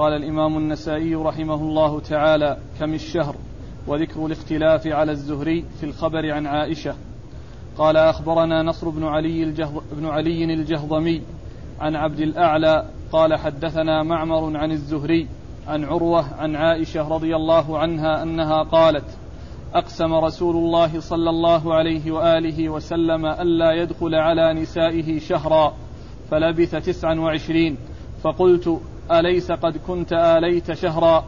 [0.00, 3.36] قال الإمام النسائي رحمه الله تعالى كم الشهر؟
[3.86, 6.94] وذكر الاختلاف على الزهري في الخبر عن عائشة.
[7.78, 11.22] قال أخبرنا نصر بن علي, الجهض بن علي الجهضمي
[11.80, 15.28] عن عبد الأعلى قال حدثنا معمر عن الزهري
[15.68, 19.18] عن عروة عن عائشة رضي الله عنها أنها قالت
[19.74, 25.74] أقسم رسول الله صلى الله عليه وآله وسلم ألا يدخل على نسائه شهرا
[26.30, 27.76] فلبث تسعا وعشرين
[28.22, 28.80] فقلت
[29.10, 31.24] أليس قد كنت آليت شهرا؟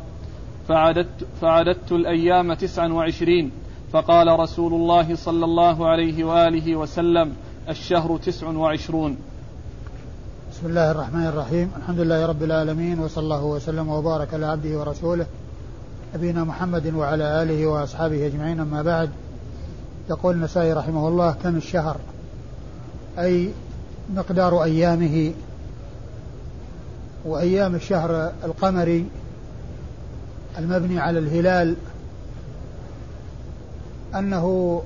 [0.69, 3.51] فعددت, فعددت الأيام تسعا وعشرين.
[3.93, 7.33] فقال رسول الله صلى الله عليه وآله وسلم
[7.69, 9.17] الشهر تسع وعشرون.
[10.53, 11.71] بسم الله الرحمن الرحيم.
[11.77, 15.27] الحمد لله رب العالمين وصلى الله وسلم وبارك على عبده ورسوله
[16.15, 18.61] نبينا محمد وعلى آله وأصحابه أجمعين.
[18.61, 19.11] أما بعد
[20.11, 21.97] يقول النسائي رحمه الله كم الشهر؟
[23.19, 23.51] أي
[24.15, 25.33] مقدار أيامه
[27.25, 29.07] وأيام الشهر القمري
[30.59, 31.77] المبني على الهلال
[34.15, 34.83] أنه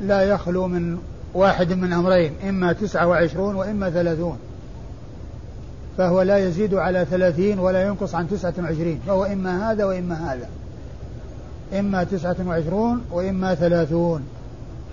[0.00, 0.98] لا يخلو من
[1.34, 4.38] واحد من أمرين إما تسعة وعشرون وإما ثلاثون.
[5.98, 10.48] فهو لا يزيد على ثلاثين ولا ينقص عن تسعة وعشرين فهو إما هذا وإما هذا.
[11.78, 14.22] إما تسعة وعشرون وإما ثلاثون.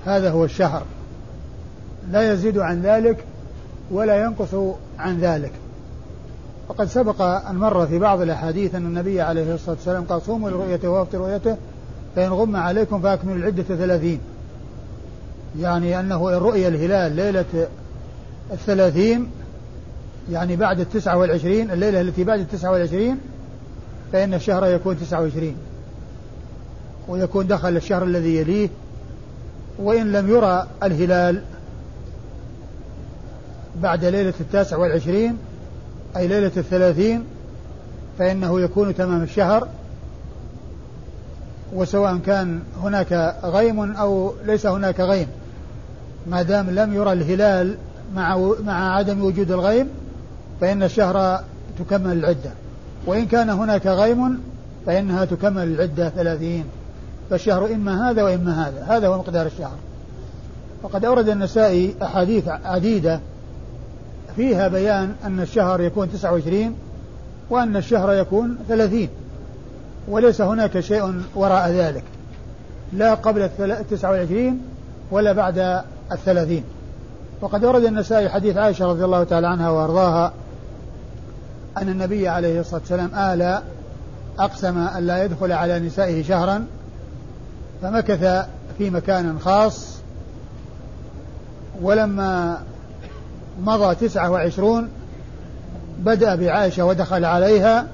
[0.06, 0.84] هذا هو الشهر.
[2.12, 3.24] لا يزيد عن ذلك
[3.92, 4.56] ولا ينقص
[5.00, 5.52] عن ذلك.
[6.70, 10.90] وقد سبق أن مر في بعض الأحاديث أن النبي عليه الصلاة والسلام قال صوموا لرؤيته
[10.90, 11.58] وافطروا رؤيته
[12.16, 14.20] فإن غم عليكم فأكملوا العدة ثلاثين.
[15.60, 17.68] يعني أنه إن رؤي الهلال ليلة
[18.52, 19.32] الثلاثين
[20.32, 23.18] يعني بعد التسعة والعشرين الليلة التي بعد التسعة والعشرين
[24.14, 25.56] فإن الشهر يكون تسعة وعشرين.
[27.08, 28.70] ويكون دخل الشهر الذي يليه.
[29.80, 31.42] وإن لم يرى الهلال
[33.82, 35.38] بعد ليلة التاسع والعشرين
[36.18, 37.24] أي ليلة الثلاثين
[38.20, 39.68] فإنه يكون تمام الشهر
[41.74, 45.28] وسواء كان هناك غيم أو ليس هناك غيم.
[46.28, 47.76] ما دام لم يرى الهلال
[48.16, 49.90] مع مع عدم وجود الغيم
[50.62, 51.44] فإن الشهر
[51.80, 52.52] تكمل العدة.
[53.06, 54.40] وإن كان هناك غيم
[54.86, 56.66] فإنها تكمل العدة ثلاثين.
[57.30, 58.98] فالشهر إما هذا وإما هذا.
[58.98, 59.78] هذا هو مقدار الشهر.
[60.84, 63.20] وقد أورد النسائي أحاديث عديدة
[64.36, 66.76] فيها بيان أن الشهر يكون تسعة وعشرين
[67.50, 69.10] وأن الشهر يكون ثلاثين
[70.08, 72.04] وليس هناك شيء وراء ذلك
[72.94, 74.62] لا قبل التسعة والعشرين
[75.12, 75.82] ولا بعد
[76.12, 76.64] الثلاثين.
[77.42, 80.34] وقد ورد النسائي حديث عائشة رضي الله تعالى عنها وأرضاها
[81.78, 83.62] أن النبي عليه الصلاة والسلام آل
[84.40, 86.66] أقسم أن لا يدخل على نسائه شهرا
[87.82, 88.46] فمكث
[88.78, 89.96] في مكان خاص
[91.82, 92.58] ولما
[93.64, 94.90] مضى تسعة وعشرون
[96.00, 97.88] بدأ بعائشة ودخل عليها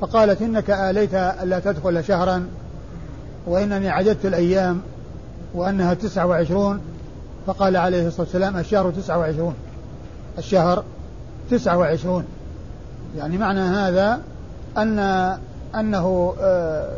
[0.00, 2.46] فقالت إنك آليت ألا تدخل شهرا
[3.46, 4.80] وإنني عددت الأيام
[5.54, 6.80] وأنها تسعة وعشرون
[7.46, 9.54] فقال عليه الصلاة والسلام الشهر تسعة وعشرون.
[10.38, 10.84] الشهر
[11.50, 12.24] تسعة وعشرون.
[13.16, 14.20] يعني معنى هذا
[14.78, 14.98] أن
[15.74, 16.88] أنه آه،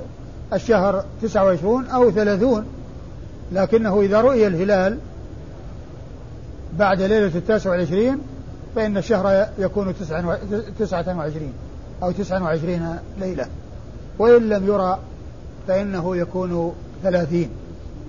[0.53, 2.65] الشهر تسعة وعشرون أو ثلاثون
[3.53, 4.99] لكنه إذا رؤي الهلال
[6.79, 8.19] بعد ليلة التاسع والعشرين
[8.77, 9.95] فإن الشهر يكون
[10.79, 11.53] تسعة وعشرين
[12.03, 13.47] أو تسعة وعشرين ليلة.
[14.19, 14.99] وإن لم يرى
[15.69, 17.51] فإنه يكون ثلاثين.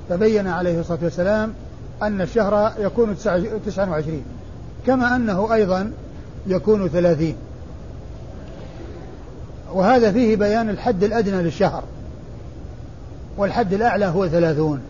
[0.10, 1.54] فبين عليه الصلاة والسلام
[2.02, 3.16] أن الشهر يكون
[3.66, 4.24] تسعة وعشرين
[4.88, 5.92] كما أنه أيضا
[6.48, 7.36] يكون ثلاثين.
[9.74, 11.84] وهذا فيه بيان الحد الأدنى للشهر.
[13.38, 14.82] والحد الأعلى هو ثلاثون.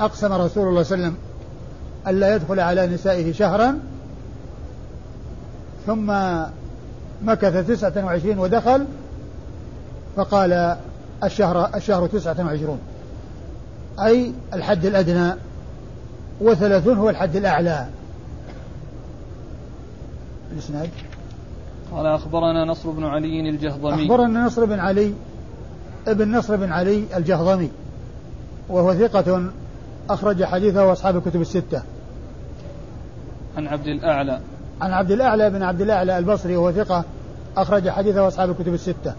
[0.00, 1.16] أقسم رسول الله صلى الله عليه وسلم
[2.08, 3.78] ألا يدخل على نسائه شهرا
[5.86, 6.12] ثم
[7.24, 8.86] مكث تسعة وعشرين ودخل
[10.16, 10.76] فقال
[11.24, 12.78] الشهر الشهر تسعة وعشرون.
[14.04, 15.34] أي الحد الأدنى
[16.40, 17.86] وثلاثون هو الحد الأعلى.
[20.52, 20.90] الإسناد؟
[21.92, 24.04] قال أخبرنا نصر بن علي الجهضمي.
[24.04, 25.14] أخبرنا نصر بن علي
[26.06, 27.70] ابن نصر بن علي الجهضمي
[28.68, 29.50] وهو ثقة
[30.10, 31.82] أخرج حديثه وأصحاب الكتب الستة.
[33.56, 34.40] عن عبد الأعلى.
[34.80, 37.04] عن عبد الأعلى بن عبد الأعلى البصري وهو ثقة
[37.56, 39.14] أخرج حديثه أصحاب الكتب الستة.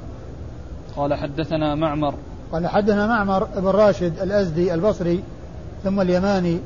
[0.96, 2.14] قال حدثنا معمر.
[2.52, 5.24] قال حدثنا معمر بن راشد الأزدي البصري
[5.84, 6.60] ثم اليماني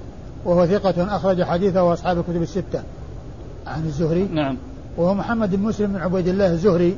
[0.46, 2.84] وهو ثقة أخرج حديثه وأصحاب الكتب الستة.
[3.68, 4.24] عن الزهري.
[4.24, 4.58] نعم.
[4.98, 6.98] وهو محمد بن مسلم بن عبيد الله الزهري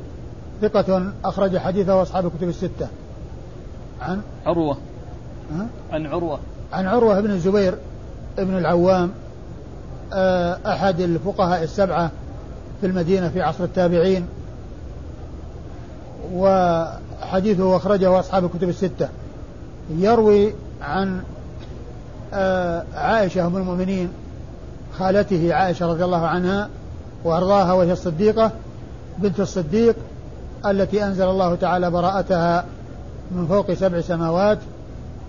[0.62, 2.88] ثقة أخرج حديثه وأصحاب الكتب الستة.
[4.00, 4.76] عن عروة؟
[5.92, 6.38] عن عروة.
[6.72, 7.74] عن عروة بن الزبير
[8.38, 9.10] بن العوام
[10.66, 12.10] أحد الفقهاء السبعة
[12.80, 14.26] في المدينة في عصر التابعين
[16.34, 19.08] وحديثه أخرجه أصحاب الكتب الستة.
[19.90, 21.22] يروي عن
[22.34, 24.08] آه، عائشة أم المؤمنين
[24.98, 26.68] خالته عائشة رضي الله عنها
[27.24, 28.50] وأرضاها وهي الصديقة
[29.18, 29.96] بنت الصديق
[30.66, 32.64] التي أنزل الله تعالى براءتها
[33.30, 34.58] من فوق سبع سماوات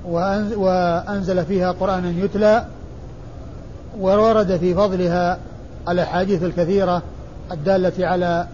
[0.06, 2.66] وأنزل فيها قرآنا يتلى
[4.00, 5.40] وورد في فضلها
[5.90, 7.02] الأحاديث الكثيرة
[7.52, 8.48] الدالة على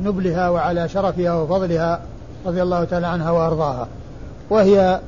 [0.00, 2.00] نبلها وعلى شرفها وفضلها
[2.46, 3.88] رضي الله تعالى عنها وأرضاها.
[4.50, 5.00] وهي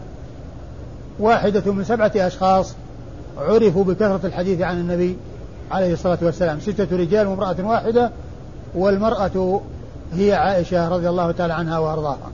[1.18, 2.74] واحدة من سبعة أشخاص
[3.38, 5.16] عرفوا بكثرة الحديث عن النبي
[5.70, 6.60] عليه الصلاة والسلام.
[6.60, 8.10] ستة رجال وامرأة واحدة
[8.74, 9.60] والمرأة
[10.12, 12.30] هي عائشة رضي الله تعالى عنها وأرضاها.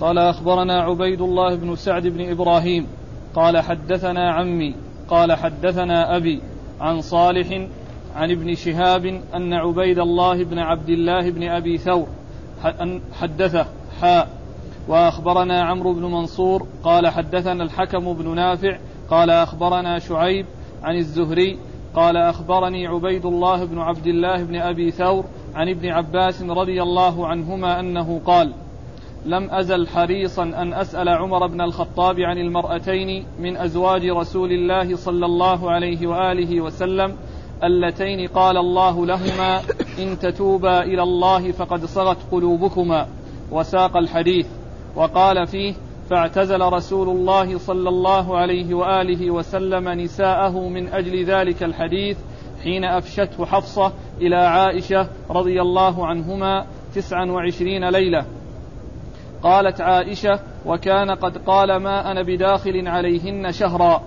[0.00, 2.86] قال أخبرنا عبيد الله بن سعد بن إبراهيم
[3.34, 4.74] قال حدثنا عمي
[5.12, 6.40] قال حدثنا أبي
[6.80, 7.68] عن صالح
[8.16, 12.06] عن ابن شهاب أن عبيد الله بن عبد الله بن أبي ثور
[13.12, 13.66] حدثه
[14.00, 14.28] حاء
[14.88, 18.78] وأخبرنا عمرو بن منصور قال حدثنا الحكم بن نافع
[19.10, 20.46] قال أخبرنا شعيب
[20.82, 21.58] عن الزهري
[21.94, 25.24] قال أخبرني عبيد الله بن عبد الله بن أبي ثور
[25.54, 28.52] عن ابن عباس رضي الله عنهما أنه قال
[29.26, 35.26] لم أزل حريصا أن أسأل عمر بن الخطاب عن المرأتين من أزواج رسول الله صلى
[35.26, 37.16] الله عليه وآله وسلم
[37.64, 39.60] اللتين قال الله لهما
[39.98, 43.06] إن تتوبا إلى الله فقد صغت قلوبكما.
[43.50, 44.46] وساق الحديث.
[44.96, 45.74] وقال فيه
[46.10, 52.18] فاعتزل رسول الله صلى الله عليه وآله وسلم نساءه من أجل ذلك الحديث
[52.62, 58.26] حين أفشته حفصة إلى عائشة رضي الله عنهما تسعا وعشرين ليلة.
[59.42, 64.02] قالت عائشة وكان قد قال ما أنا بداخل عليهن شهرا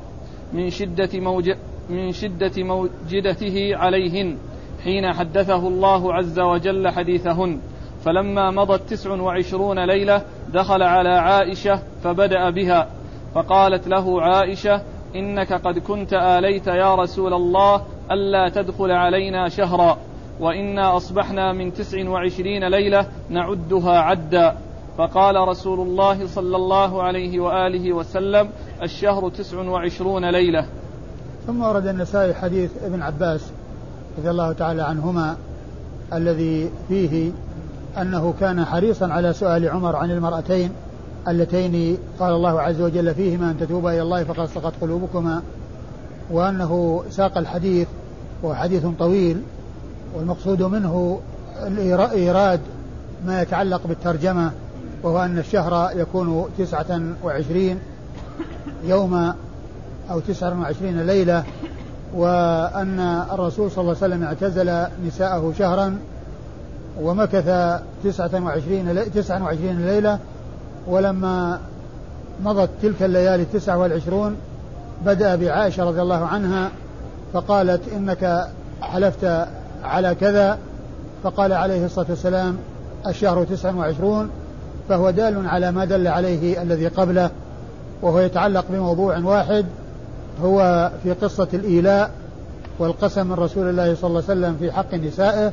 [0.53, 1.51] من شدة موج
[1.89, 4.37] من شدة موجدته عليهن
[4.83, 7.59] حين حدثه الله عز وجل حديثهن.
[8.05, 10.21] فلما مضت تسع وعشرون ليلة
[10.53, 12.89] دخل على عائشة فبدأ بها
[13.35, 14.81] فقالت له عائشة
[15.15, 19.97] إنك قد كنت آليت يا رسول الله ألا تدخل علينا شهرا
[20.39, 24.57] وإنا أصبحنا من تسع وعشرين ليلة نعدها عدا.
[24.97, 28.50] فقال رسول الله صلى الله عليه وآله وسلم
[28.83, 30.65] الشهر تسع وعشرون ليلة.
[31.47, 33.42] ثم ورد النسائي حديث ابن عباس
[34.18, 35.38] رضي الله تعالى عنهما
[36.13, 37.31] الذي فيه
[38.01, 40.71] أنه كان حريصا على سؤال عمر عن المرأتين
[41.27, 45.42] اللتين قال الله عز وجل فيهما أن تتوبا إلى الله فقد سقط قلوبكما
[46.31, 47.88] وأنه ساق الحديث
[48.44, 49.42] وهو حديث طويل
[50.15, 51.19] والمقصود منه
[52.13, 52.59] إيراد
[53.25, 54.51] ما يتعلق بالترجمة
[55.06, 57.80] وهو أن الشهر يكون تسعة وعشرين
[58.84, 59.36] يوما
[60.12, 61.44] أو تسعة وعشرين ليلة
[62.16, 63.00] وأن
[63.31, 65.98] الرسول صلى الله عليه وسلم اعتزل نساءه شهرا
[67.02, 70.19] ومكث تسعة وعشرين تسعة وعشرين ليلة
[70.88, 71.60] ولما
[72.44, 74.36] مضت تلك الليالي التسعة والعشرون
[75.06, 76.72] بدأ بعائشة رضي الله عنها
[77.34, 78.48] فقالت إنك
[78.81, 79.48] حلفت
[79.84, 80.57] على كذا.
[81.24, 82.57] فقال عليه الصلاة والسلام
[83.07, 84.30] الشهر تسع وعشرون
[84.89, 87.29] فهو دال على ما دل عليه الذي قبله
[88.01, 89.65] وهو يتعلق بموضوع واحد
[90.43, 92.11] هو في قصة الإيلاء
[92.79, 95.51] والقسم من رسول الله صلى الله عليه وسلم في حق نسائه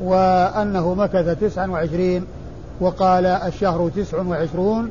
[0.00, 2.24] وأنه مكث تسعا وعشرين
[2.80, 4.90] وقال الشهر تسع وعشرون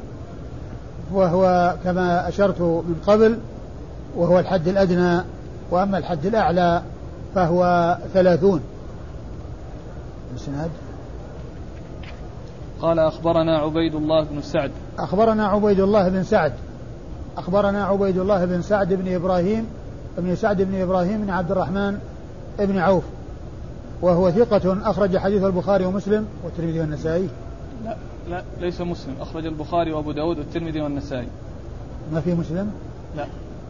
[1.13, 3.37] وهو كما أشرت من قبل
[4.15, 5.21] وهو الحد الأدنى
[5.71, 6.81] وأما الحد الأعلى
[7.35, 8.61] فهو ثلاثون.
[10.35, 10.69] السناد
[12.81, 14.71] قال أخبرنا عبيد الله بن سعد.
[14.99, 16.53] أخبرنا عبيد الله بن سعد.
[17.37, 19.65] أخبرنا عبيد الله بن سعد بن إبراهيم
[20.17, 21.97] بن سعد بن إبراهيم بن عبد الرحمن
[22.59, 23.03] بن عوف.
[24.01, 27.29] وهو ثقة أخرج حديث البخاري ومسلم والترمذي والنسائي.
[27.85, 27.95] لا
[28.29, 29.13] لا ليس مسلم.
[29.21, 31.27] أخرج البخاري وأبو داود والترمذي والنسائي.
[32.13, 32.71] ما في مسلم؟
[33.17, 33.25] لا.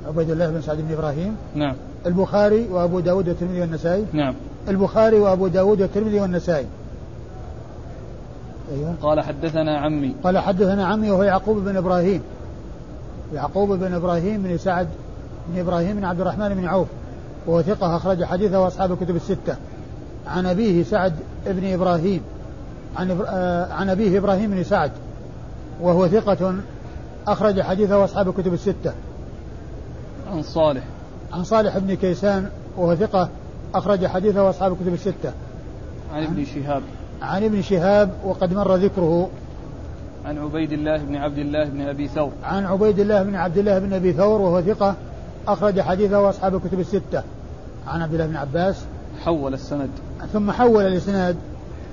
[0.07, 1.35] عبيد الله بن سعد بن إبراهيم.
[1.55, 1.75] نعم.
[2.05, 4.05] البخاري وأبو داود والترمذي والنسائي.
[4.13, 4.33] نعم.
[4.67, 6.65] البخاري وأبو داود والترمذي والنسائي.
[8.71, 8.95] أيوة.
[9.01, 10.15] قال حدثنا عمي.
[10.23, 12.21] قال حدثنا عمي وهو يعقوب بن إبراهيم.
[13.33, 14.87] يعقوب بن إبراهيم بن سعد
[15.47, 16.87] بن إبراهيم بن عبد الرحمن بن عوف.
[17.47, 19.55] وهو ثقة أخرج حديثه أصحاب الكتب الستة.
[20.27, 21.13] عن أبيه سعد
[21.45, 22.21] بن إبراهيم.
[22.95, 24.91] عن آه، عن أبيه إبراهيم بن سعد.
[25.81, 26.55] وهو ثقة
[27.27, 28.93] أخرج حديثه أصحاب الكتب الستة.
[30.31, 30.83] عن صالح.
[31.33, 33.29] عن صالح بن كيسان وهو ثقة
[33.75, 35.31] أخرج حديثه أصحاب الكتب الستة.
[36.13, 36.81] عن ابن شهاب.
[37.21, 39.29] عن ابن شهاب وقد مر ذكره
[40.25, 42.31] عن عبيد الله بن عبد الله بن أبي ثور.
[42.43, 44.95] عن عبيد الله بن عبد الله بن أبي ثور وهو ثقة
[45.47, 47.23] أخرج حديثه اصحاب الكتب الستة.
[47.87, 48.85] عن عبد الله بن عباس.
[49.25, 49.89] حول السند.
[50.33, 51.35] ثم حول الإسناد.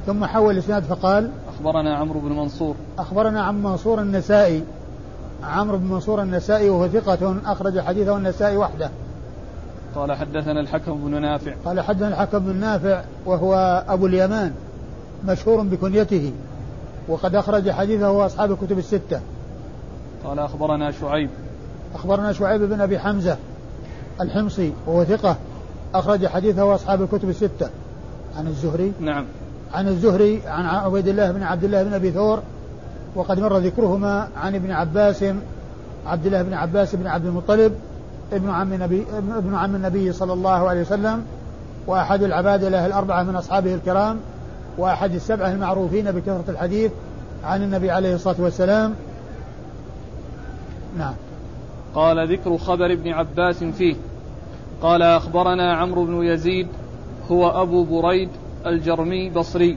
[0.06, 2.74] ثم حول الإسناد فقال أخبرنا عمرو بن منصور.
[2.98, 4.62] أخبرنا عن منصور النسائي.
[5.44, 8.90] عمرو بن منصور النسائي وهو ثقة أخرج حديثه النسائي وحده.
[9.94, 11.52] قال حدثنا الحكم بن نافع.
[11.64, 14.52] قال حدثنا الحكم بن نافع وهو أبو اليمان.
[15.26, 16.32] مشهور بكنيته
[17.08, 19.20] وقد أخرج حديثه أصحاب الكتب الستة.
[20.24, 21.30] قال أخبرنا شعيب.
[21.94, 23.36] أخبرنا شعيب بن أبي حمزة
[24.20, 25.36] الحمصي وهو ثقة
[25.94, 27.70] أخرج حديثه أصحاب الكتب الستة.
[28.36, 29.24] عن الزهري؟ نعم.
[29.74, 32.42] عن الزهري عن عبيد الله بن عبد الله بن أبي ثور
[33.14, 35.24] وقد مر ذكرهما عن ابن عباس
[36.06, 37.74] عبد الله بن عباس بن عبد المطلب
[38.32, 41.22] ابن عم النبي ابن عم النبي صلى الله عليه وسلم
[41.86, 44.18] وأحد العبادلة الأربعة من أصحابه الكرام.
[44.78, 46.92] وأحد السبعة المعروفين بكثرة الحديث
[47.44, 48.94] عن النبي عليه الصلاة والسلام.
[50.98, 51.14] نعم.
[51.94, 53.94] قال ذكر خبر ابن عباس فيه.
[54.82, 56.66] قال أخبرنا عمرو بن يزيد
[57.30, 58.28] هو أبو بريد
[58.66, 59.76] الجرمي بصري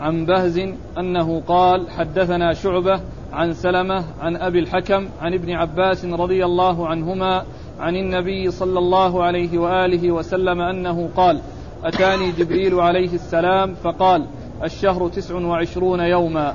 [0.00, 0.60] عن بهز
[0.98, 3.00] أنه قال حدثنا شعبة
[3.32, 7.44] عن سلمة عن أبي الحكم عن ابن عباس رضي الله عنهما
[7.80, 11.40] عن النبي صلى الله عليه وآله وسلم أنه قال
[11.84, 14.26] أتاني جبريل عليه السلام فقال
[14.64, 16.54] الشهر تسع وعشرون يوما.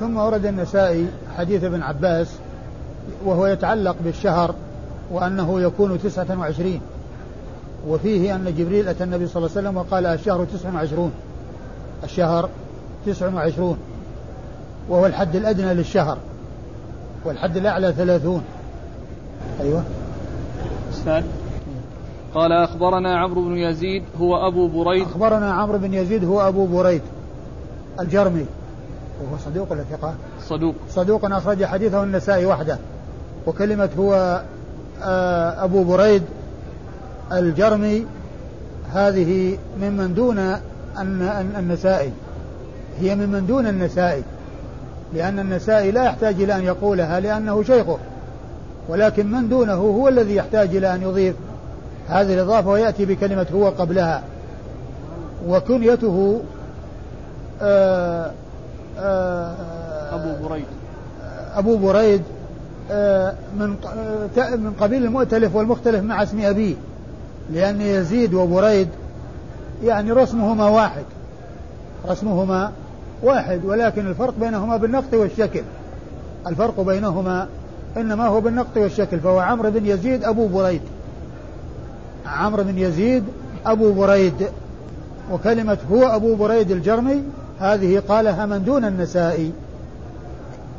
[0.00, 1.06] ثم ورد النسائي
[1.38, 2.34] حديث ابن عباس
[3.24, 4.54] وهو يتعلق بالشهر
[5.10, 6.80] وأنه يكون تسعة وعشرين
[7.88, 11.12] وفيه أن جبريل أتى النبي صلى الله عليه وسلم وقال الشهر تسع وعشرون
[12.04, 12.48] الشهر
[13.06, 13.78] تسع وعشرون
[14.88, 16.18] وهو الحد الأدنى للشهر
[17.24, 18.42] والحد الأعلى ثلاثون.
[19.60, 19.82] أيوة.
[20.92, 21.24] أستاذ.
[22.38, 25.02] قال أخبرنا عمرو بن يزيد هو أبو بريد.
[25.02, 27.02] أخبرنا عمرو بن يزيد هو أبو بريد
[28.00, 28.46] الجرمي.
[29.22, 30.74] وهو صدوق ولا ثقة؟ صدوق.
[30.90, 32.78] صدوق أخرج حديثه النسائي وحده.
[33.46, 34.42] وكلمة هو
[35.02, 36.22] آه، أبو بريد
[37.32, 38.06] الجرمي
[38.92, 40.38] هذه ممن دون
[41.58, 42.12] النسائي.
[43.00, 44.22] هي ممن دون النسائي.
[45.14, 47.98] لأن النسائي لا يحتاج إلى أن يقولها لأنه شيخه.
[48.88, 51.34] ولكن من دونه هو الذي يحتاج إلى أن يضيف
[52.08, 54.22] هذه الإضافة ويأتي بكلمة هو قبلها.
[55.48, 56.40] وكنيته
[57.62, 58.32] آآ آه،
[58.98, 59.54] آآ
[60.08, 60.64] آه، أبو بريد.
[61.54, 62.22] أبو بريد
[62.90, 63.68] آه، من
[64.36, 66.74] من قبيل المؤتلف والمختلف مع اسم أبيه.
[67.52, 68.88] لأن يزيد وبريد
[69.84, 71.04] يعني رسمهما واحد.
[72.08, 72.72] رسمهما
[73.22, 75.62] واحد ولكن الفرق بينهما بالنقط والشكل.
[76.46, 77.48] الفرق بينهما
[77.96, 80.82] إنما هو بالنقط والشكل فهو عمرو بن يزيد أبو بريد.
[82.28, 83.24] عمرو بن يزيد
[83.66, 84.48] أبو بريد
[85.32, 87.22] وكلمة هو أبو بريد الجرمي
[87.60, 89.52] هذه قالها من دون النسائي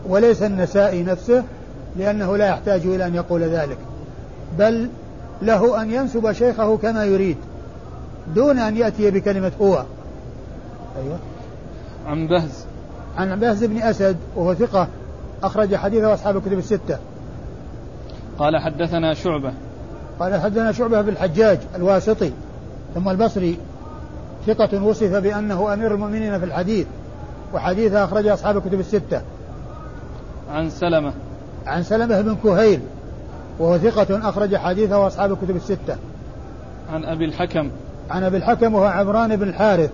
[0.08, 1.44] وليس النسائي نفسه
[1.98, 3.78] لأنه لا يحتاج إلى أن يقول ذلك.
[4.60, 4.90] بل
[5.42, 7.38] له أن ينسب شيخه كما يريد
[8.36, 9.84] دون أن يأتي بكلمة هو.
[11.04, 11.20] أيوة.
[12.08, 12.66] عن بهز.
[13.18, 14.88] عن بهز بن أسد وهو ثقة
[15.44, 16.98] أخرج حديثه أصحاب الكتب الستة.
[18.38, 19.54] قال حدثنا شعبة.
[20.20, 22.32] قال حدثنا شعبة بالحجاج الواسطي
[22.96, 23.58] ثم البصري
[24.48, 26.88] ثقة وصف بأنه أمير المؤمنين في الحديث
[27.54, 29.22] وحديثه أخرج أصحاب الكتب الستة.
[30.52, 31.14] عن سلمة.
[31.68, 32.80] عن سلمة بن كهيل
[33.60, 35.96] وهو ثقة أخرج حديثه أصحاب الكتب الستة.
[36.94, 37.70] عن أبي الحكم.
[38.10, 39.92] عن أبي الحكم وهو عمران بن الحارث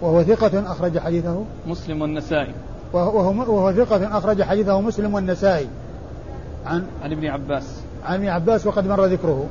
[0.00, 1.44] وهو ثقة أخرج حديثه.
[1.66, 2.54] مسلم والنسائي.
[2.92, 5.68] وهو, وهو ثقة أخرج حديثه مسلم والنسائي.
[6.66, 7.87] عن عن ابن عباس.
[8.08, 9.46] عن ابن عباس وقد مر ذكره.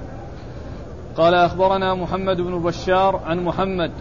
[1.18, 3.92] قال أخبرنا محمد بن بشار عن محمد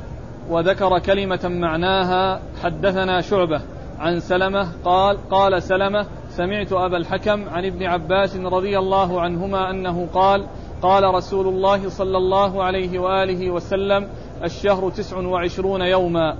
[0.50, 3.60] وذكر كلمة معناها حدثنا شعبة
[3.98, 10.06] عن سلمة قال قال سلمة سمعت أبا الحكم عن ابن عباس رضي الله عنهما أنه
[10.14, 10.46] قال
[10.82, 14.08] قال رسول الله صلى الله عليه وآله وسلم
[14.44, 16.36] الشهر تسع وعشرون يوما.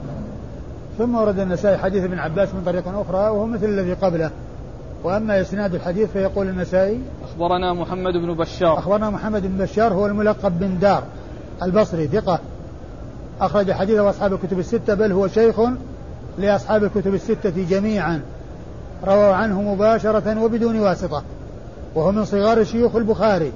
[0.99, 4.31] ثم ورد النسائي حديث ابن عباس من طريق أخرى وهو مثل الذي قبله.
[5.07, 8.79] وأما إسناد الحديث فيقول النسائي أخبرنا محمد بن بشار.
[8.79, 11.03] أخبرنا محمد بن بشار هو الملقب بن دار
[11.63, 12.39] البصري ثقة.
[13.41, 15.61] أخرج حديثه أصحاب الكتب الستة بل هو شيخ
[16.39, 18.21] لأصحاب الكتب الستة جميعا.
[19.07, 21.23] رووا عنه مباشرة وبدون واسطة.
[21.95, 23.53] وهو من صغار شيوخ البخاري.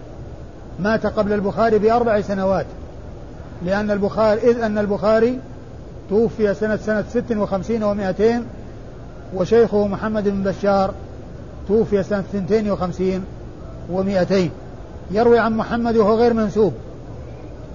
[0.78, 2.66] مات قبل البخاري بأربع سنوات.
[3.64, 5.38] لأن البخاري إذ أن البخاري
[6.10, 8.44] توفي سنة سنة ست وخمسين ومائتين
[9.34, 10.94] وشيخه محمد بن بشار
[11.68, 13.24] توفي سنة ثنتين وخمسين
[13.90, 14.50] ومائتين
[15.10, 16.72] يروي عن محمد وهو غير منسوب.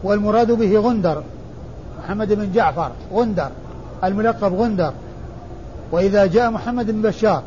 [0.04, 1.24] والمراد به غندر.
[2.04, 3.50] محمد بن جعفر غندر.
[4.04, 4.94] الملقب غندر.
[5.92, 7.44] وإذا جاء محمد بن بشار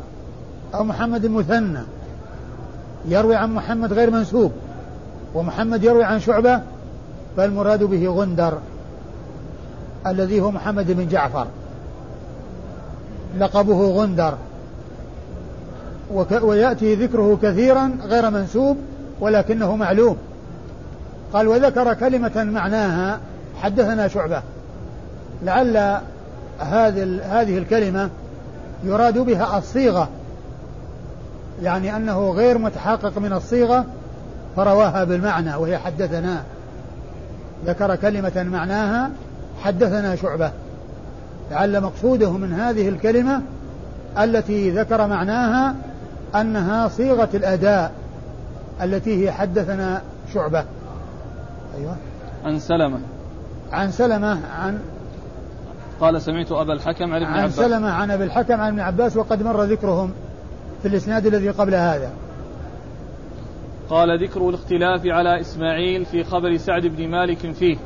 [0.75, 1.79] أو محمد المثنى
[3.05, 4.51] يروي عن محمد غير منسوب.
[5.35, 6.61] ومحمد يروي عن شعبة
[7.37, 8.57] فالمراد به غندر
[10.07, 11.47] الذي هو محمد بن جعفر.
[13.39, 14.33] لقبه غندر.
[16.41, 18.77] ويأتي ذكره كثيرا غير منسوب
[19.19, 20.17] ولكنه معلوم.
[21.33, 23.19] قال وذكر كلمة معناها
[23.61, 24.41] حدثنا شعبة.
[25.43, 25.77] لعل
[26.59, 28.09] هذه هذه الكلمة
[28.83, 30.09] يراد بها الصيغة
[31.61, 33.85] يعني أنه غير متحقق من الصيغة
[34.55, 36.43] فرواها بالمعنى وهي حدثنا.
[37.65, 39.09] ذكر كلمة معناها
[39.63, 40.51] حدثنا شعبة.
[41.51, 43.41] لعل مقصوده من هذه الكلمة
[44.17, 45.75] التي ذكر معناها
[46.35, 47.91] أنها صيغة الأداء
[48.81, 50.01] التي هي حدثنا
[50.33, 50.65] شعبة.
[51.77, 51.95] أيوة.
[52.45, 52.99] عن سلمة.
[53.71, 54.79] عن سلمة عن
[55.99, 57.59] قال سمعت أبا الحكم عن ابن عن عباس.
[57.59, 60.11] عن سلمة عن أبي الحكم عن ابن عباس وقد مر ذكرهم
[60.81, 62.11] في الإسناد الذي قبل هذا.
[63.89, 67.77] قال ذكر الاختلاف على إسماعيل في خبر سعد بن مالك فيه.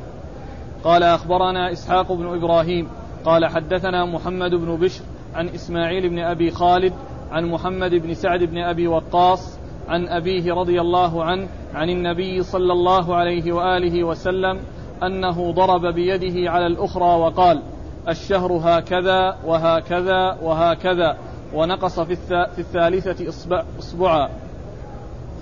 [0.84, 2.88] قال أخبرنا إسحاق بن إبراهيم.
[3.24, 5.02] قال حدثنا محمد بن بشر
[5.34, 6.92] عن إسماعيل بن أبي خالد
[7.32, 12.72] عن محمد بن سعد بن أبي وقاص عن أبيه رضي الله عنه عن النبي صلى
[12.72, 14.60] الله عليه وآله وسلم
[15.02, 17.62] أنه ضرب بيده على الأخرى وقال
[18.08, 21.16] الشهر هكذا وهكذا وهكذا
[21.54, 24.28] ونقص في, في الثالثة إصبع إصبعا.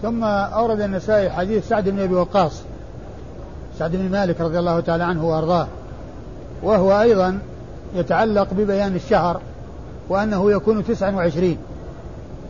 [0.03, 2.63] ثم أورد النسائي حديث سعد بن أبي وقاص
[3.79, 5.69] سعد بن مالك رضي الله تعالى عنه وأرضاه
[6.63, 7.39] وهو أيضا
[7.95, 9.41] يتعلق ببيان الشهر
[10.09, 11.59] وأنه يكون تسعا وعشرين.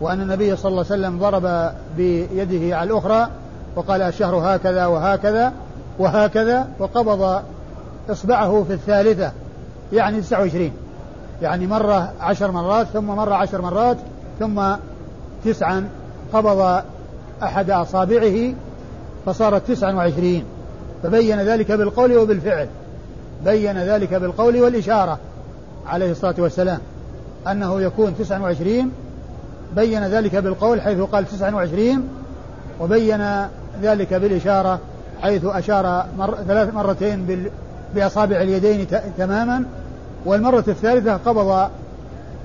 [0.02, 3.28] وأن النبي صلى الله عليه وسلم ضرب بيده على الأخرى
[3.76, 5.52] وقال الشهر هكذا وهكذا
[5.98, 7.42] وهكذا وقبض
[8.10, 9.32] إصبعه في الثالثة
[9.92, 10.70] يعني 29
[11.42, 13.96] يعني مرة عشر مرات ثم مرة عشر مرات
[14.38, 14.62] ثم
[15.44, 15.88] تسعا
[16.32, 16.82] قبض
[17.42, 18.54] أحد أصابعه
[19.26, 20.44] فصارت تسعا وعشرين.
[21.02, 22.68] فبين ذلك بالقول وبالفعل.
[23.44, 25.18] بين ذلك بالقول والإشارة
[25.86, 26.78] عليه الصلاة والسلام
[27.50, 28.90] أنه يكون تسعا وعشرين
[29.76, 32.08] بين ذلك بالقول حيث قال تسعا وعشرين
[32.80, 33.46] وبين
[33.82, 34.78] ذلك بالإشارة
[35.22, 37.48] حيث أشار مر ثلاث مرتين
[37.94, 38.86] بأصابع اليدين
[39.18, 39.64] تماما.
[40.26, 41.70] والمرة الثالثة قبض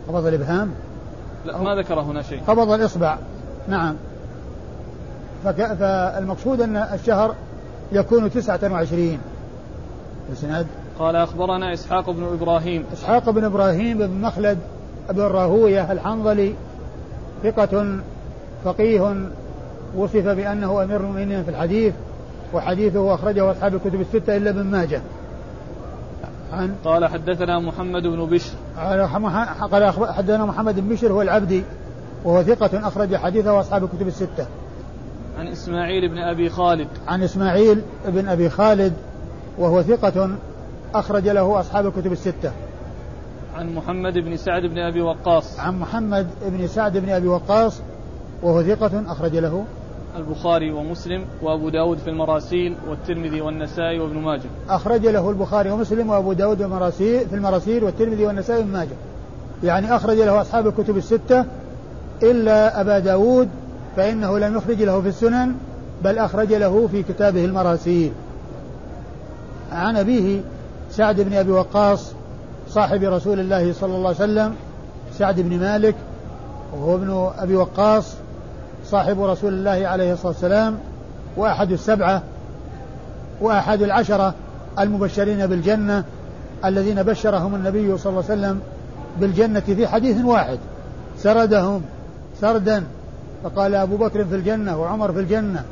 [0.07, 0.71] قبض الإبهام.
[1.45, 2.41] لا ما ذكر هنا شيء.
[2.47, 3.17] قبض الإصبع.
[3.67, 3.95] نعم.
[5.43, 5.75] فك...
[5.79, 7.35] فالمقصود أن الشهر
[7.91, 9.19] يكون تسعة وعشرين.
[10.31, 10.67] السند
[10.99, 12.85] قال أخبرنا إسحاق بن إبراهيم.
[12.93, 14.57] إسحاق بن إبراهيم بن مخلد
[15.09, 16.55] بن راهوية الحنظلي
[17.43, 17.99] ثقة
[18.65, 19.15] فقيه
[19.95, 21.93] وصف بأنه أمير المؤمنين في الحديث
[22.53, 25.01] وحديثه أخرجه أصحاب الكتب الستة إلا ابن ماجه.
[26.53, 28.53] عن قال حدثنا محمد بن بشر.
[28.77, 29.07] قال
[30.13, 31.63] حدثنا محمد بن بشر هو العبدي
[32.23, 34.45] وهو ثقة أخرج حديثه أصحاب الكتب الستة.
[35.39, 36.87] عن إسماعيل بن أبي خالد.
[37.07, 38.93] عن إسماعيل بن أبي خالد
[39.57, 40.29] وهو ثقة
[40.93, 42.51] أخرج له أصحاب الكتب الستة.
[43.57, 45.59] عن محمد بن سعد بن أبي وقاص.
[45.59, 47.81] عن محمد بن سعد بن أبي وقاص
[48.43, 49.65] وهو ثقة أخرج له.
[50.17, 54.49] البخاري ومسلم وأبو داود في المراسيل والترمذي والنسائي وابن ماجه.
[54.69, 56.57] أخرج له البخاري ومسلم وأبو داود
[57.29, 58.95] في المراسيل والترمذي والنسائي وابن ماجه.
[59.63, 61.45] يعني أخرج له أصحاب الكتب الستة
[62.23, 63.49] إلا أبا داود
[63.95, 65.55] فإنه لم يخرج له في السنن
[66.03, 68.11] بل أخرج له في كتابه المراسيل.
[69.71, 70.41] عن أبيه
[70.89, 72.13] سعد بن أبي وقاص
[72.69, 74.55] صاحب رسول الله صلى الله عليه وسلم
[75.13, 75.95] سعد بن مالك
[76.73, 78.13] وهو ابن أبي وقاص
[78.85, 80.77] صاحب رسول الله عليه الصلاة والسلام
[81.37, 82.21] وأحد السبعة
[83.41, 84.33] وأحد العشرة
[84.79, 86.03] المبشرين بالجنة
[86.65, 88.59] الذين بشرهم النبي صلى الله عليه وسلم
[89.19, 90.57] بالجنة في حديث واحد.
[91.17, 91.81] سردهم
[92.41, 92.83] سردا
[93.43, 95.63] فقال أبو بكر في الجنة وعمر في الجنة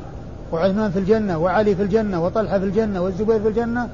[0.52, 3.90] وعثمان في الجنة وعلي في الجنة وطلحة في الجنة والزبير في الجنة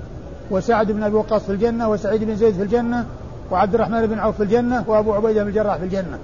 [0.51, 3.05] وسعد بن أبي وقاص في الجنة وسعيد بن زيد في الجنة
[3.51, 6.17] وعبد الرحمن بن عوف في الجنة وأبو عبيدة بن الجراح في الجنة.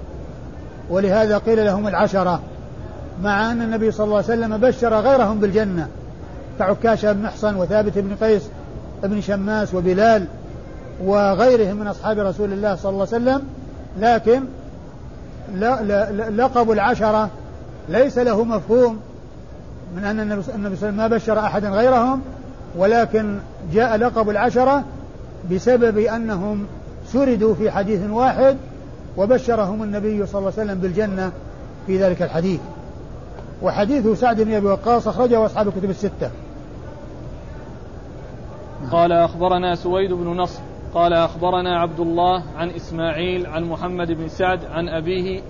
[0.90, 2.40] ولهذا قيل لهم العشرة
[3.22, 5.88] مع أن النبي صلى الله عليه وسلم بشر غيرهم بالجنة.
[6.58, 8.42] كعكاشة بن محصن وثابت بن قيس
[9.02, 10.24] بن شماس وبلال
[11.04, 13.42] وغيرهم من أصحاب رسول الله صلى الله عليه وسلم
[14.00, 14.42] لكن
[16.36, 17.30] لقب العشرة
[17.88, 19.00] ليس له مفهوم
[19.96, 22.20] من أن النبي صلى الله عليه وسلم ما بشر أحدا غيرهم
[22.76, 23.38] ولكن
[23.72, 24.84] جاء لقب العشرة
[25.50, 26.66] بسبب أنهم
[27.06, 28.56] سردوا في حديث واحد
[29.16, 31.32] وبشرهم النبي صلى الله عليه وسلم بالجنة
[31.86, 32.60] في ذلك الحديث.
[33.62, 36.30] وحديث سعد بن أبي وقاص أخرجه أصحاب الكتب الستة.
[38.90, 40.60] قال أخبرنا سويد بن نصر
[40.94, 45.40] قال أخبرنا عبد الله عن إسماعيل عن محمد بن سعد عن أبيه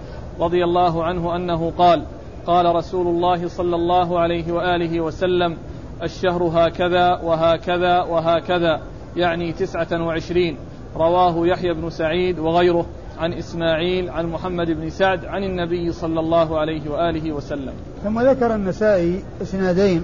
[0.40, 2.02] رضي الله عنه أنه قال
[2.46, 5.56] قال رسول الله صلى الله عليه وآله وسلم
[6.02, 8.80] الشهر هكذا وهكذا وهكذا
[9.16, 10.56] يعني تسعة وعشرين.
[10.96, 12.86] رواه يحيى بن سعيد وغيره
[13.18, 17.72] عن إسماعيل عن محمد بن سعد عن النبي صلى الله عليه وآله وسلم.
[18.04, 20.02] ثم ذكر النسائي إسنادين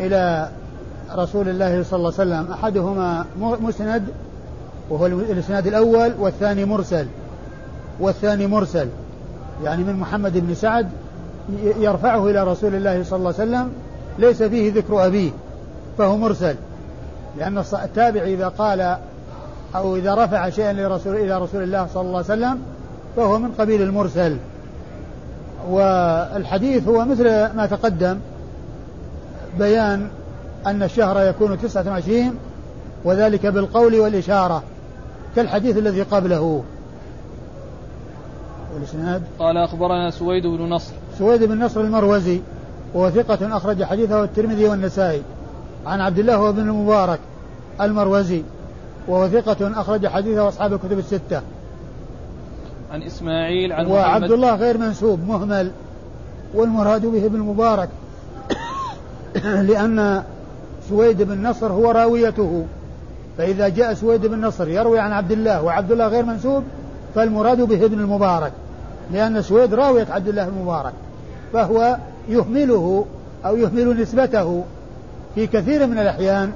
[0.00, 0.48] إلى
[1.16, 2.52] رسول الله صلى الله عليه وسلم.
[2.52, 4.04] أحدهما مسند
[4.90, 7.06] وهو الإسناد الأول والثاني مرسل.
[8.00, 8.88] والثاني مرسل.
[9.64, 10.88] يعني من محمد بن سعد
[11.78, 13.72] يرفعه إلى رسول الله صلى الله عليه وسلم
[14.20, 15.30] ليس فيه ذكر أبيه
[15.98, 16.54] فهو مرسل.
[17.38, 18.96] لأن التابع إذا قال
[19.74, 22.58] أو إذا رفع شيئا لرسول إلى رسول الله صلى الله عليه وسلم
[23.16, 24.36] فهو من قبيل المرسل.
[25.70, 27.24] والحديث هو مثل
[27.56, 28.18] ما تقدم
[29.58, 30.08] بيان
[30.66, 32.34] أن الشهر يكون تسعة وعشرين
[33.04, 34.62] وذلك بالقول والإشارة
[35.36, 36.62] كالحديث الذي قبله.
[38.74, 40.92] والإسناد؟ قال أخبرنا سويد بن نصر.
[41.18, 42.40] سويد بن نصر المروزي.
[42.94, 45.22] وهو ثقة أخرج حديثه الترمذي والنسائي.
[45.86, 47.18] عن عبد الله بن المبارك
[47.80, 48.42] المروزي
[49.08, 51.42] وهو ثقة أخرج حديثه أصحاب الكتب الستة.
[52.92, 55.70] عن إسماعيل عن وعبد الله غير منسوب مهمل
[56.54, 57.88] والمراد به ابن المبارك
[59.44, 60.22] لأن
[60.88, 62.66] سويد بن نصر هو راويته.
[63.38, 66.64] فإذا جاء سويد بن نصر يروي عن عبد الله وعبد الله غير منسوب
[67.14, 68.52] فالمراد به ابن المبارك
[69.12, 70.92] لأن سويد راوية عبد الله المبارك
[71.52, 71.96] فهو
[72.28, 73.06] يهمله
[73.44, 74.64] أو يهمل نسبته
[75.34, 76.52] في كثير من الأحيان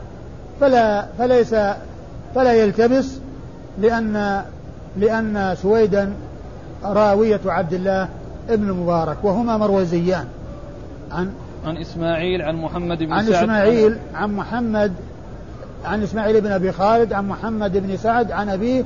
[0.61, 1.55] فلا فليس
[2.35, 3.19] فلا يلتبس
[3.81, 4.45] لأن
[4.97, 6.13] لأن سويدا
[6.85, 8.09] راوية عبد الله
[8.51, 10.27] ابن المبارك وهما مروزيان.
[11.13, 11.31] عن
[11.67, 13.35] عن إسماعيل عن محمد بن عن سعد.
[13.35, 14.93] إسماعيل عن محمد
[15.85, 18.85] عن إسماعيل بن أبي خالد عن محمد بن سعد عن أبيه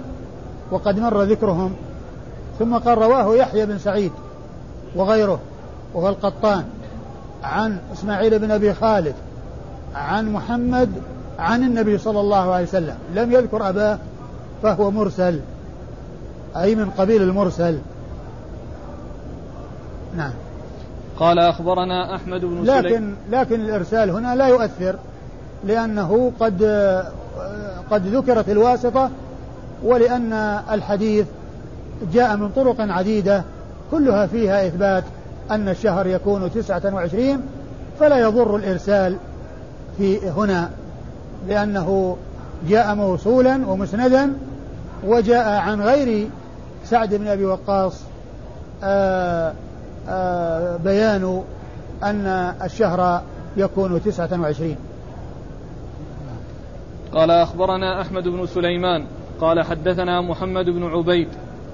[0.70, 1.72] وقد مر ذكرهم.
[2.58, 4.12] ثم قال رواه يحيى بن سعيد
[4.96, 5.40] وغيره.
[5.94, 6.64] وهو القطان
[7.42, 9.14] عن إسماعيل بن أبي خالد
[9.94, 10.90] عن محمد
[11.38, 12.96] عن النبي صلى الله عليه وسلم.
[13.14, 13.98] لم يذكر أباه
[14.62, 15.40] فهو مرسل
[16.56, 17.78] أي من قبيل المرسل.
[20.16, 20.32] نعم.
[21.18, 24.96] قال أخبرنا أحمد بن لكن لكن الإرسال هنا لا يؤثر
[25.64, 26.62] لأنه قد
[27.90, 29.10] قد ذكرت الواسطة
[29.84, 30.32] ولأن
[30.70, 31.26] الحديث
[32.12, 33.44] جاء من طرق عديدة
[33.90, 35.04] كلها فيها إثبات.
[35.50, 37.40] أن الشهر يكون تسعة وعشرين
[38.00, 39.16] فلا يضر الإرسال
[39.98, 40.70] في هنا
[41.48, 42.16] لأنه
[42.68, 44.32] جاء موصولا ومسندا
[45.06, 46.28] وجاء عن غير
[46.84, 48.00] سعد بن أبي وقاص
[48.82, 49.52] آآ
[50.08, 51.42] آآ بيان
[52.02, 52.26] أن
[52.64, 53.22] الشهر
[53.56, 54.76] يكون تسعة وعشرين.
[57.12, 59.06] قال أخبرنا أحمد بن سليمان
[59.40, 61.28] قال حدثنا محمد بن عبيد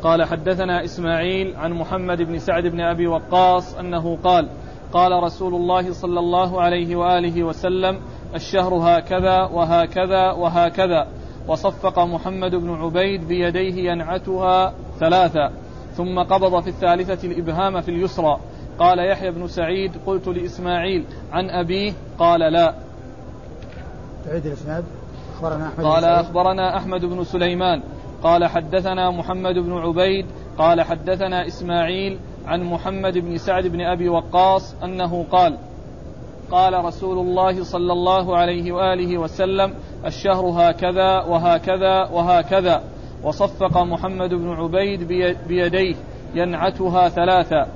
[0.04, 4.48] قال حدثنا إسماعيل عن محمد بن سعد بن أبي وقاص أنه قال
[4.92, 8.00] قال رسول الله صلى الله عليه وآله وسلم
[8.34, 11.06] الشهر هكذا وهكذا وهكذا
[11.48, 15.50] وصفق محمد بن عبيد بيديه ينعتها ثلاثا
[15.96, 18.38] ثم قبض في الثالثة الإبهام في اليسرى
[18.78, 22.74] قال يحيى بن سعيد قلت لإسماعيل عن أبيه قال لا
[24.24, 24.84] تعيد الإسناد.
[25.34, 27.82] أخبرنا أحمد قال أخبرنا أحمد بن سليمان
[28.24, 30.26] قال حدثنا محمد بن عبيد
[30.58, 35.58] قال حدثنا إسماعيل عن محمد بن سعد بن أبي وقاص أنه قال
[36.50, 39.74] قال رسول الله صلى الله عليه وآله وسلم
[40.06, 42.82] الشهر هكذا وهكذا وهكذا
[43.22, 45.08] وصفق محمد بن عبيد
[45.48, 45.94] بيديه
[46.34, 47.66] ينعتها ثلاثا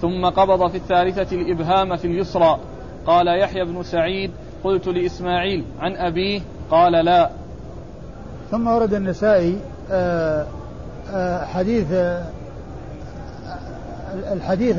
[0.00, 2.58] ثم قبض في الثالثة الإبهام في اليسرى
[3.06, 4.30] قال يحيى بن سعيد
[4.64, 7.30] قلت لإسماعيل عن أبيه قال لا
[8.50, 9.58] ثم ورد النسائي
[11.44, 12.24] حديث آه،
[14.32, 14.76] الحديث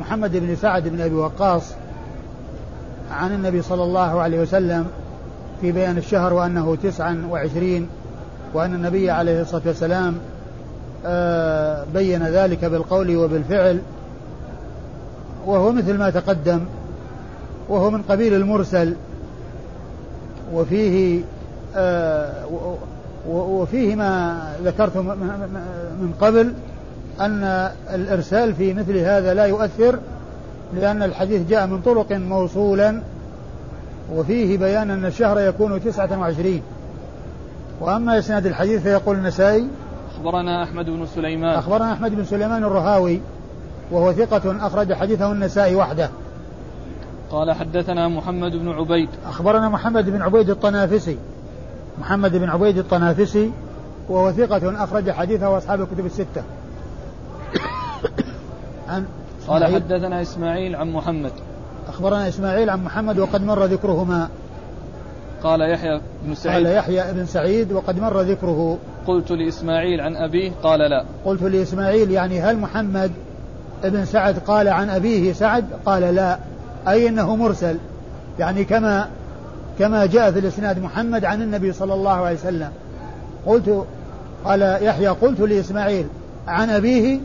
[0.00, 1.62] محمد بن سعد بن أبي وقاص
[3.10, 4.86] عن النبي صلى الله عليه وسلم
[5.60, 7.88] في بيان الشهر وأنه تسعا وعشرين
[8.54, 10.14] وأن النبي عليه الصلاة والسلام
[11.94, 13.80] بين ذلك بالقول وبالفعل
[15.46, 16.60] وهو مثل ما تقدم
[17.68, 18.94] وهو من قبيل المرسل
[20.54, 21.22] وفيه
[23.28, 26.54] وفيه ما ذكرت من قبل
[27.20, 29.98] أن الإرسال في مثل هذا لا يؤثر
[30.74, 33.00] لأن الحديث جاء من طرق موصولا
[34.14, 36.62] وفيه بيان أن الشهر يكون تسعة وعشرين.
[37.80, 39.68] وأما إسناد الحديث فيقول النسائي
[40.16, 41.58] أخبرنا أحمد بن سليمان.
[41.58, 43.20] أخبرنا أحمد بن سليمان الرهاوي
[43.90, 46.10] وهو ثقة أخرج حديثه النسائي وحده.
[47.30, 49.08] قال حدثنا محمد بن عبيد.
[49.26, 51.18] أخبرنا محمد بن عبيد الطنافسي.
[51.98, 53.52] محمد بن عبيد الطنافسي
[54.08, 56.42] وهو ثقة أخرج حديثه أصحاب الكتب الستة.
[58.88, 59.04] عن
[59.48, 61.32] قال حدثنا إسماعيل عن محمد.
[61.88, 64.28] أخبرنا إسماعيل عن محمد وقد مر ذكرهما.
[65.42, 66.66] قال يحيى بن سعيد.
[66.66, 68.78] قال يحيى بن سعيد وقد مر ذكره.
[69.06, 71.04] قلت لإسماعيل عن أبيه قال لا.
[71.24, 73.12] قلت لإسماعيل يعني هل محمد
[73.84, 76.38] ابن سعد قال عن أبيه سعد؟ قال لا.
[76.88, 77.76] أي أنه مرسل.
[78.38, 79.08] يعني كما
[79.78, 82.70] كما جاء في الإسناد محمد عن النبي صلى الله عليه وسلم.
[83.46, 83.84] قلت
[84.44, 86.06] قال يحيى قلت لإسماعيل
[86.48, 87.20] عن أبيه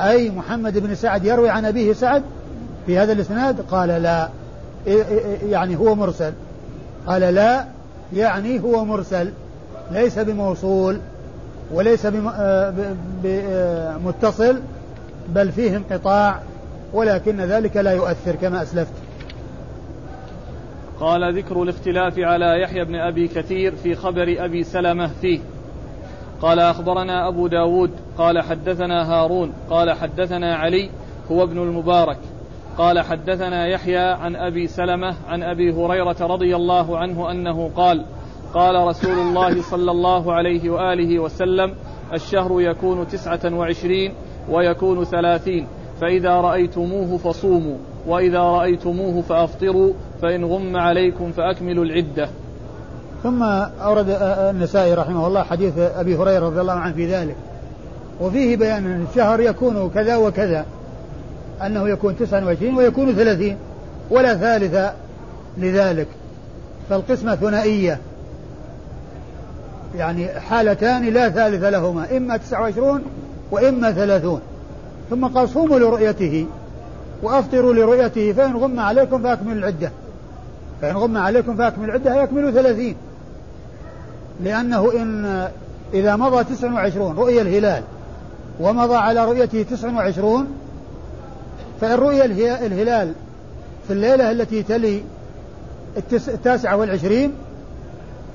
[0.00, 2.22] أي محمد بن سعد يروي عن أبيه سعد
[2.86, 4.28] في هذا الإسناد؟ قال لا.
[5.48, 6.32] يعني هو مرسل.
[7.06, 7.64] قال لا
[8.16, 9.32] يعني هو مرسل.
[9.90, 10.98] ليس بموصول
[11.72, 12.06] وليس
[13.22, 14.60] بمتصل
[15.28, 16.40] بل فيه انقطاع
[16.92, 18.92] ولكن ذلك لا يؤثر كما أسلفت.
[21.00, 25.40] قال ذكر الاختلاف على يحيى بن أبي كثير في خبر أبي سلمة فيه.
[26.42, 30.90] قال أخبرنا أبو داود قال حدثنا هارون قال حدثنا علي
[31.30, 32.18] هو ابن المبارك.
[32.78, 38.04] قال حدثنا يحيى عن أبي سلمة عن أبي هريرة رضي الله عنه أنه قال
[38.54, 41.74] قال رسول الله صلى الله عليه وآله وسلم
[42.12, 44.14] الشهر يكون تسعة وعشرين
[44.50, 45.66] ويكون ثلاثين
[46.00, 52.28] فإذا رأيتموه فصوموا وإذا رأيتموه فأفطروا فإن غم عليكم فأكملوا العدة.
[53.22, 53.42] ثم
[53.82, 57.36] أورد النسائي رحمه الله حديث أبي هريرة رضي الله عنه في ذلك.
[58.20, 60.66] وفيه بيان أن الشهر يكون كذا وكذا.
[61.66, 63.56] أنه يكون 29 ويكون 30
[64.10, 64.92] ولا ثالث
[65.58, 66.08] لذلك.
[66.90, 67.98] فالقسمة ثنائية.
[69.96, 73.02] يعني حالتان لا ثالث لهما إما 29
[73.50, 74.40] وإما 30
[75.10, 76.46] ثم قال صوموا لرؤيته
[77.22, 79.90] وأفطروا لرؤيته فإن غم عليكم فأكملوا العدة.
[80.82, 82.96] فإن غم عليكم فأكملوا العدة يكملوا ثلاثين.
[84.44, 85.48] لأنه إن
[85.94, 87.82] إذا مضى تسع وعشرون رؤية الهلال
[88.60, 90.46] ومضى على رؤيته تسع وعشرون
[91.80, 93.12] فإن رؤي الهلال
[93.86, 95.02] في الليلة التي تلي
[96.12, 97.32] التاسعة والعشرين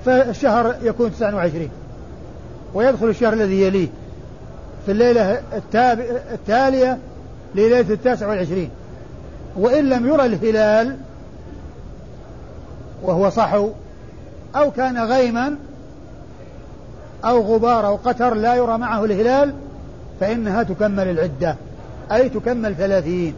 [0.06, 1.70] فالشهر يكون تسعة وعشرين.
[2.74, 3.88] ويدخل الشهر الذي يليه
[4.86, 5.42] في الليلة
[6.34, 6.98] التالية
[7.56, 8.70] لليلة التاسع والعشرين.
[9.58, 10.98] وإن لم يرى الهلال
[13.04, 13.70] وهو صحو
[14.56, 15.56] أو كان غيما
[17.26, 19.54] أو غبار أو قتر لا يرى معه الهلال
[20.20, 21.56] فإنها تكمل العدة
[22.12, 23.34] أي تكمل ثلاثين.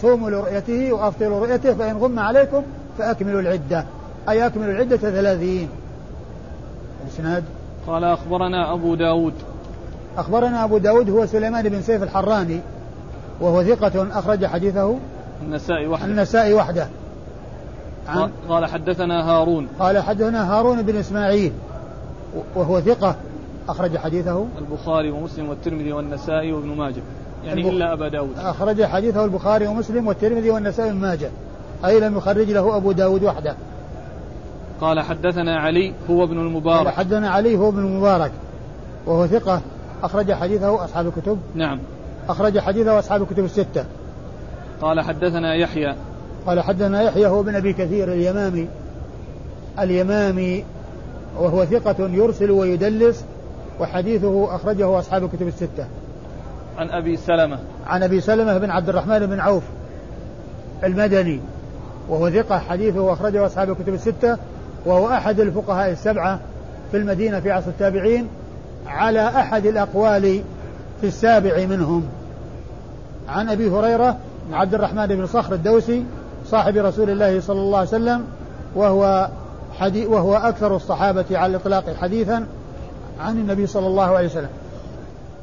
[0.00, 2.62] صوموا لرؤيته وأفطروا رؤيته فإن غم عليكم
[2.98, 3.84] فأكملوا العدة
[4.28, 5.68] أي أكملوا العدة ثلاثين.
[7.04, 7.44] الإسناد
[7.86, 9.34] قال أخبرنا أبو داود.
[10.18, 12.60] أخبرنا أبو داود هو سليمان بن سيف الحراني
[13.40, 14.96] وهو ثقة أخرج حديثه
[15.42, 16.04] النسائي وحده.
[16.04, 16.88] النسائي وحده.
[18.08, 19.68] عن قال حدثنا هارون.
[19.78, 21.52] قال حدثنا هارون بن إسماعيل
[22.54, 23.16] وهو ثقة
[23.68, 24.46] أخرج حديثه.
[24.58, 27.02] البخاري ومسلم والترمذي والنسائي وابن ماجه.
[27.44, 27.72] يعني البخ...
[27.72, 28.38] إلا أبا داود.
[28.38, 31.30] أخرج حديثه البخاري ومسلم والترمذي والنسائي وابن ماجه.
[31.84, 33.56] أي لم يخرج له أبو داود وحده.
[34.80, 36.86] قال حدثنا علي هو ابن المبارك.
[36.86, 38.32] قال حدثنا علي هو ابن المبارك
[39.06, 39.60] وهو ثقة
[40.02, 41.38] أخرج حديثه أصحاب الكتب.
[41.54, 41.78] نعم.
[42.28, 43.84] أخرج حديثه أصحاب الكتب الستة.
[44.82, 45.94] قال حدثنا يحيى
[46.48, 48.68] قال حدثنا يحيى هو بن أبي كثير اليمامي
[49.78, 50.64] اليمامي
[51.38, 53.24] وهو ثقة يرسل ويدلس
[53.80, 55.86] وحديثه أخرجه أصحاب الكتب الستة.
[56.78, 57.58] عن أبي سلمة.
[57.86, 59.62] عن أبي سلمة بن عبد الرحمن بن عوف
[60.84, 61.40] المدني
[62.08, 64.36] وهو ثقة حديثه أخرجه أصحاب الكتب الستة
[64.86, 66.40] وهو أحد الفقهاء السبعة
[66.90, 68.28] في المدينة في عصر التابعين
[68.86, 70.42] على أحد الأقوال
[71.00, 72.08] في السابع منهم.
[73.28, 74.16] عن أبي هريرة
[74.52, 76.04] عبد الرحمن بن صخر الدوسي
[76.50, 78.24] صاحب رسول الله صلى الله عليه وسلم
[78.74, 79.28] وهو
[79.78, 82.46] حدي وهو أكثر الصحابة على الإطلاق حديثا
[83.20, 84.48] عن النبي صلى الله عليه وسلم.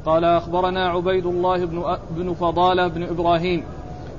[0.06, 3.64] قال أخبرنا عبيد الله بن, بن فضالة بن إبراهيم.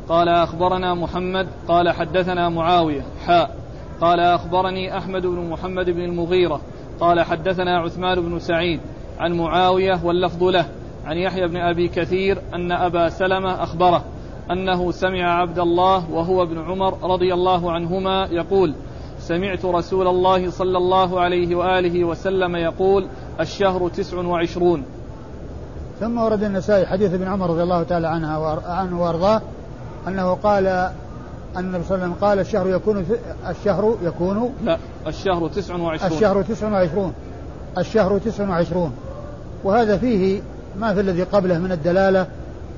[0.10, 1.48] قال أخبرنا محمد.
[1.68, 3.02] قال حدثنا معاوية.
[3.26, 3.56] حاء
[4.02, 6.62] قال أخبرني أحمد بن محمد بن المغيرة.
[7.00, 8.80] قال حدثنا عثمان بن سعيد
[9.20, 10.66] عن معاوية واللفظ له.
[11.06, 14.04] عن يحيى بن أبي كثير أن أبا سلمة أخبره.
[14.52, 18.74] أنه سمع عبد الله وهو ابن عمر رضي الله عنهما يقول
[19.20, 23.08] سمعت رسول الله صلى الله عليه وآله وسلم يقول
[23.40, 24.84] الشهر تسع وعشرون.
[26.00, 29.42] ثم ورد النسائي حديث ابن عمر رضي الله تعالى عنها عنه وأرضاه
[30.08, 33.06] أنه قال أن النبي صلى الله عليه وسلم قال الشهر يكون
[33.50, 36.12] الشهر يكون لا الشهر تسع وعشرون.
[36.12, 37.14] الشهر تسع وعشرون.
[37.78, 38.92] الشهر تسع وعشرون.
[39.64, 40.42] وهذا فيه
[40.80, 42.28] ما في الذي قبله من الدلالة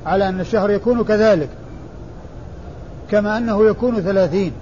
[0.06, 1.50] على أن الشهر يكون كذلك.
[3.12, 4.54] كما أنه يكون ثلاثين.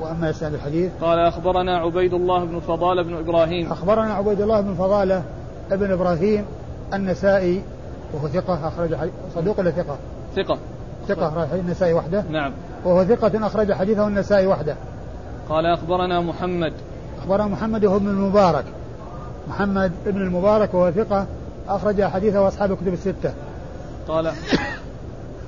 [0.00, 3.72] وأما يسأل الحديث؟ قال أخبرنا عبيد الله بن فضالة بن إبراهيم.
[3.72, 5.22] أخبرنا عبيد الله بن فضالة
[5.72, 6.44] ابن إبراهيم
[6.94, 7.62] النسائي
[8.14, 8.96] وهو ثقة أخرج
[9.34, 9.96] صدوق ولا ثقة؟
[10.36, 10.58] ثقة.
[11.08, 12.52] ثقة أخرج النسائي وحده؟ نعم.
[12.84, 14.76] وهو ثقة أخرج حديثه النسائي وحده.
[15.48, 16.72] قال أخبرنا محمد.
[17.18, 18.64] أخبرنا محمد وهو ابن المبارك.
[19.48, 21.26] محمد بن المبارك وهو ثقة
[21.68, 23.32] أخرج حديثه أصحاب الكتب الستة.
[24.08, 24.32] قال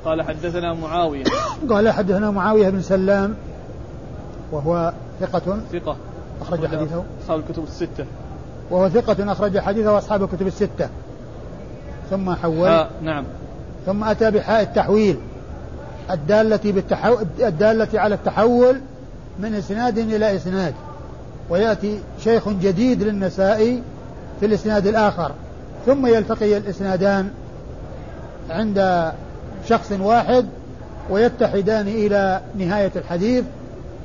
[0.04, 1.24] قال حدثنا معاوية.
[1.70, 3.34] قال حدثنا معاوية بن سلام
[4.52, 5.58] وهو ثقة.
[5.72, 5.96] ثقة.
[6.40, 7.04] أخرج حديثه.
[7.24, 8.04] أصحاب الكتب الستة.
[8.70, 10.88] وهو ثقة أخرج حديثه أصحاب الكتب الستة.
[12.10, 12.68] ثم حول.
[12.68, 13.24] آه نعم.
[13.86, 15.16] ثم أتى بحاء التحويل
[16.10, 17.18] الدالة بالتحو...
[17.40, 18.80] الدالة على التحول
[19.38, 20.74] من إسناد إلى إسناد.
[21.50, 23.82] ويأتي شيخ جديد للنسائي
[24.40, 25.32] في الإسناد الآخر.
[25.86, 27.30] ثم يلتقي الإسنادان
[28.50, 29.12] عند
[29.68, 30.46] شخص واحد
[31.11, 33.44] ويتحدان إلى نهاية الحديث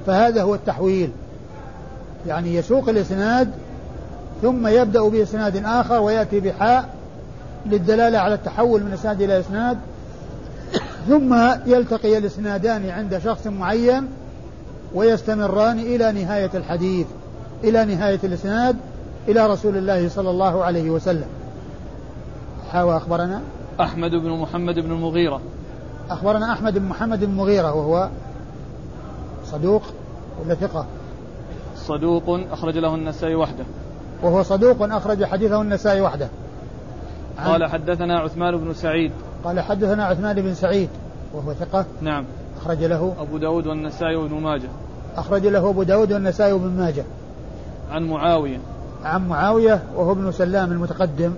[0.08, 1.12] فهذا هو التحويل.
[2.28, 3.52] يعني يسوق الإسناد
[4.42, 6.90] ثم يبدأ بإسناد آخر ويأتي بحاء
[7.66, 9.78] للدلالة على التحول من إسناد إلى إسناد
[11.08, 14.08] ثم يلتقي الإسنادان عند شخص معين
[14.94, 17.08] ويستمران إلى نهاية الحديث
[17.64, 18.76] إلى نهاية الإسناد
[19.28, 21.28] إلى رسول الله صلى الله عليه وسلم.
[22.72, 23.42] حاوى أخبرنا؟
[23.82, 25.42] أحمد بن محمد بن المغيرة.
[26.10, 28.10] أخبرنا أحمد بن محمد بن المغيرة وهو
[29.44, 29.82] صدوق
[30.44, 30.86] ولا ثقة؟
[31.76, 33.66] صدوق أخرج له النسائي وحده.
[34.24, 36.30] وهو صدوق أخرج حديثه النسائي وحده.
[37.46, 39.12] قال حدثنا عثمان بن سعيد.
[39.44, 40.90] قال حدثنا عثمان بن سعيد
[41.34, 41.86] وهو ثقة.
[42.02, 42.26] نعم.
[42.62, 44.70] أخرج له أبو داود والنسائي وابن ماجه.
[45.16, 47.04] أخرج له أبو داود والنسائي وابن ماجه.
[47.92, 48.58] عن معاوية.
[49.04, 51.34] عن معاوية وهو ابن سلام المتقدم.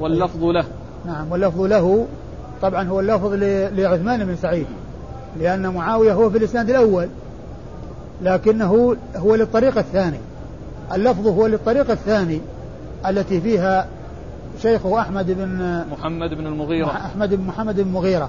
[0.00, 0.64] واللفظ له.
[1.06, 2.06] نعم واللفظ له
[2.62, 3.32] طبعا هو اللفظ
[3.78, 4.66] لعثمان بن سعيد
[5.40, 7.08] لأن معاوية هو في الإسناد الأول
[8.22, 10.18] لكنه هو للطريق الثاني
[10.94, 12.40] اللفظ هو للطريق الثاني
[13.06, 13.86] التي فيها
[14.62, 16.86] شيخه أحمد بن محمد بن المغيرة.
[16.86, 18.28] أحمد بن محمد بن المغيرة.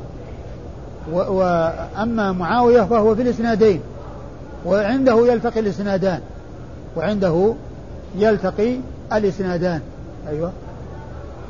[1.11, 3.81] وأما معاوية فهو في الإسنادين
[4.65, 6.19] وعنده يلتقي الإسنادان
[6.97, 7.53] وعنده
[8.17, 8.75] يلتقي
[9.13, 9.81] الإسنادان.
[10.27, 10.51] أيوة.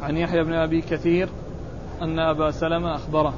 [0.05, 1.29] عن يحيى بن أبي كثير
[2.01, 3.33] أن أبا سلمة أخبره.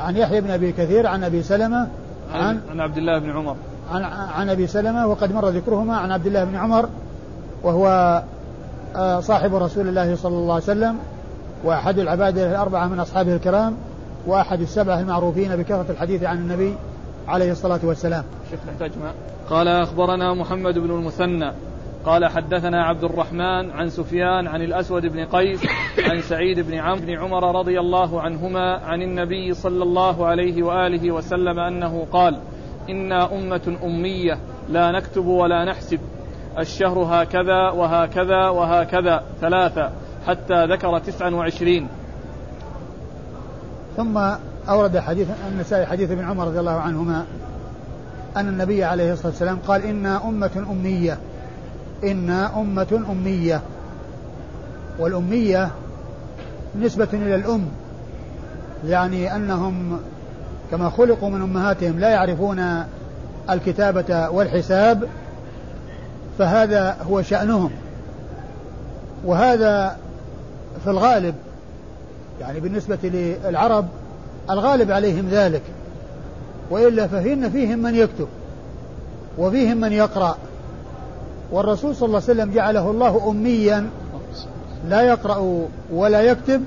[0.00, 1.88] عن يحيى بن أبي كثير عن أبي سلمة
[2.32, 3.56] عن, عن عبد الله بن عمر.
[3.90, 6.88] عن, عن أبي سلمة وقد مر ذكرهما عن عبد الله بن عمر
[7.62, 8.22] وهو
[8.96, 10.98] آه، صاحب رسول الله صلى الله عليه وسلم
[11.64, 13.76] وأحد العبادة الأربعة من أصحابه الكرام
[14.26, 16.74] وأحد السبعة المعروفين بكثرة الحديث عن النبي
[17.28, 18.24] عليه الصلاة والسلام.
[18.50, 19.14] شيخ نحتاج ماء
[19.50, 21.52] قال أخبرنا محمد بن المثنى.
[22.06, 25.60] قال حدثنا عبد الرحمن عن سفيان عن الأسود بن قيس
[25.98, 31.12] عن سعيد بن عمرو بن عمر رضي الله عنهما عن النبي صلى الله عليه وآله
[31.12, 32.38] وسلم أنه قال
[32.90, 34.38] إنا أمة أمية
[34.68, 35.98] لا نكتب ولا نحسب.
[36.58, 39.90] الشهر هكذا وهكذا وهكذا ثلاثة
[40.26, 41.88] حتى ذكر تسعا وعشرين.
[43.96, 44.18] ثم
[44.68, 47.24] أورد حديث النسائي حديث ابن عمر رضي الله عنهما
[48.36, 51.18] أن النبي عليه الصلاة والسلام قال إنا أمة أمية.
[52.04, 53.60] إنا أمة أمية.
[54.98, 55.70] والأمية
[56.80, 57.64] نسبة إلى الأم.
[58.86, 59.98] يعني أنهم
[60.70, 62.84] كما خلقوا من أمهاتهم لا يعرفون
[63.50, 65.08] الكتابة والحساب
[66.38, 67.70] فهذا هو شأنهم.
[69.24, 69.96] وهذا
[70.84, 71.34] في الغالب
[72.40, 73.86] يعني بالنسبة للعرب
[74.50, 75.62] الغالب عليهم ذلك.
[76.70, 78.28] وإلا فإن فيهم من يكتب
[79.38, 80.36] وفيهم من يقرأ.
[81.50, 83.90] والرسول صلى الله عليه وسلم جعله الله أميا
[84.88, 86.62] لا يقرأ ولا يكتب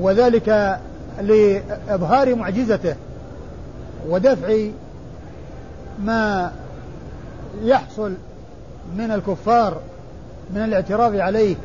[0.00, 0.78] وذلك
[1.20, 2.94] لإظهار معجزته
[4.08, 4.66] ودفع
[6.04, 6.52] ما
[7.62, 8.12] يحصل
[8.96, 9.76] من الكفار
[10.54, 11.56] من الاعتراض عليه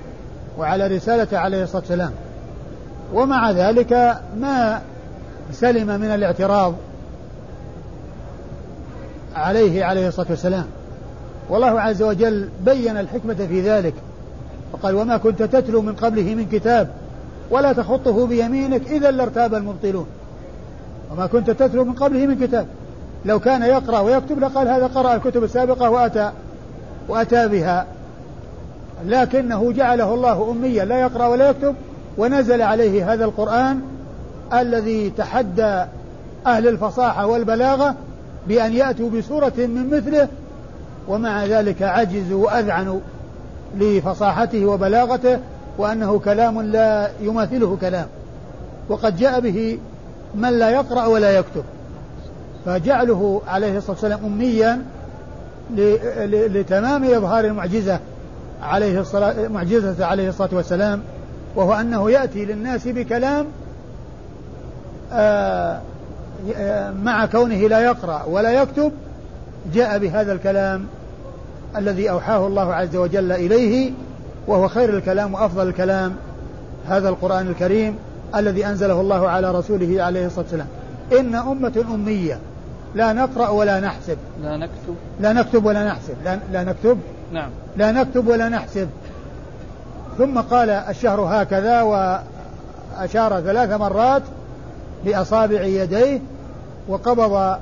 [0.57, 2.11] وعلى رسالته عليه الصلاة والسلام.
[3.13, 4.81] ومع ذلك ما
[5.51, 6.73] سلم من الاعتراض
[9.35, 10.65] عليه عليه الصلاة والسلام.
[11.49, 13.93] والله عز وجل بين الحكمة في ذلك.
[14.73, 16.89] فقال وما كنت تتلو من قبله من كتاب
[17.51, 20.07] ولا تخطه بيمينك إذا لارتاب المبطلون.
[21.11, 22.67] وما كنت تتلو من قبله من كتاب.
[23.25, 26.31] لو كان يقرأ ويكتب لقال هذا قرأ الكتب السابقة وأتى
[27.07, 27.87] وأتى بها.
[29.05, 31.75] لكنه جعله الله أميا لا يقرأ ولا يكتب
[32.17, 33.81] ونزل عليه هذا القرآن
[34.53, 35.85] الذي تحدى
[36.45, 37.95] أهل الفصاحة والبلاغة
[38.47, 40.27] بأن يأتوا بسورة من مثله
[41.07, 42.99] ومع ذلك عجزوا وأذعنوا
[43.77, 45.39] لفصاحته وبلاغته
[45.77, 48.07] وأنه كلام لا يماثله كلام.
[48.89, 49.79] وقد جاء به
[50.35, 51.63] من لا يقرأ ولا يكتب.
[52.65, 54.81] فجعله عليه الصلاة والسلام أميا
[56.29, 57.99] لتمام إظهار المعجزة
[58.61, 61.01] عليه الصلاة معجزة عليه الصلاة والسلام
[61.55, 63.45] وهو أنه يأتي للناس بكلام
[65.13, 65.81] آه،
[67.03, 68.91] مع كونه لا يقرأ ولا يكتب
[69.73, 70.85] جاء بهذا الكلام
[71.77, 73.91] الذي أوحاه الله عز وجل إليه
[74.47, 76.15] وهو خير الكلام وأفضل الكلام
[76.87, 77.95] هذا القرآن الكريم
[78.35, 80.67] الذي أنزله الله على رسوله عليه الصلاة والسلام.
[81.19, 82.39] إن أمة أمية
[82.95, 84.17] لا نقرأ ولا نحسب.
[84.43, 84.95] لا نكتب.
[85.19, 86.15] لا نكتب ولا نحسب.
[86.25, 86.97] لا, لا نكتب.
[87.33, 87.49] نعم.
[87.77, 88.89] لا نكتب ولا نحسب.
[90.17, 94.21] ثم قال الشهر هكذا وأشار ثلاث مرات
[95.05, 96.21] بأصابع يديه
[96.87, 97.57] وقبض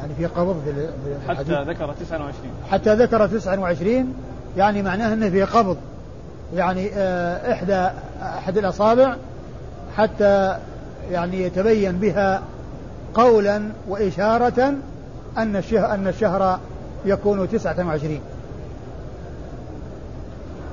[0.00, 0.88] يعني في قبض في
[1.28, 2.32] حتى ذكر 29
[2.70, 4.14] حتى ذكر 29
[4.56, 5.76] يعني معناه إنه في قبض.
[6.54, 7.90] يعني آه، إحدى
[8.22, 9.16] أحد الأصابع
[9.96, 10.58] حتى
[11.10, 12.42] يعني يتبين بها
[13.14, 14.74] قولا وإشارة
[15.38, 16.58] أن الشهر, أن الشهر
[17.04, 18.20] يكون تسعة وعشرين.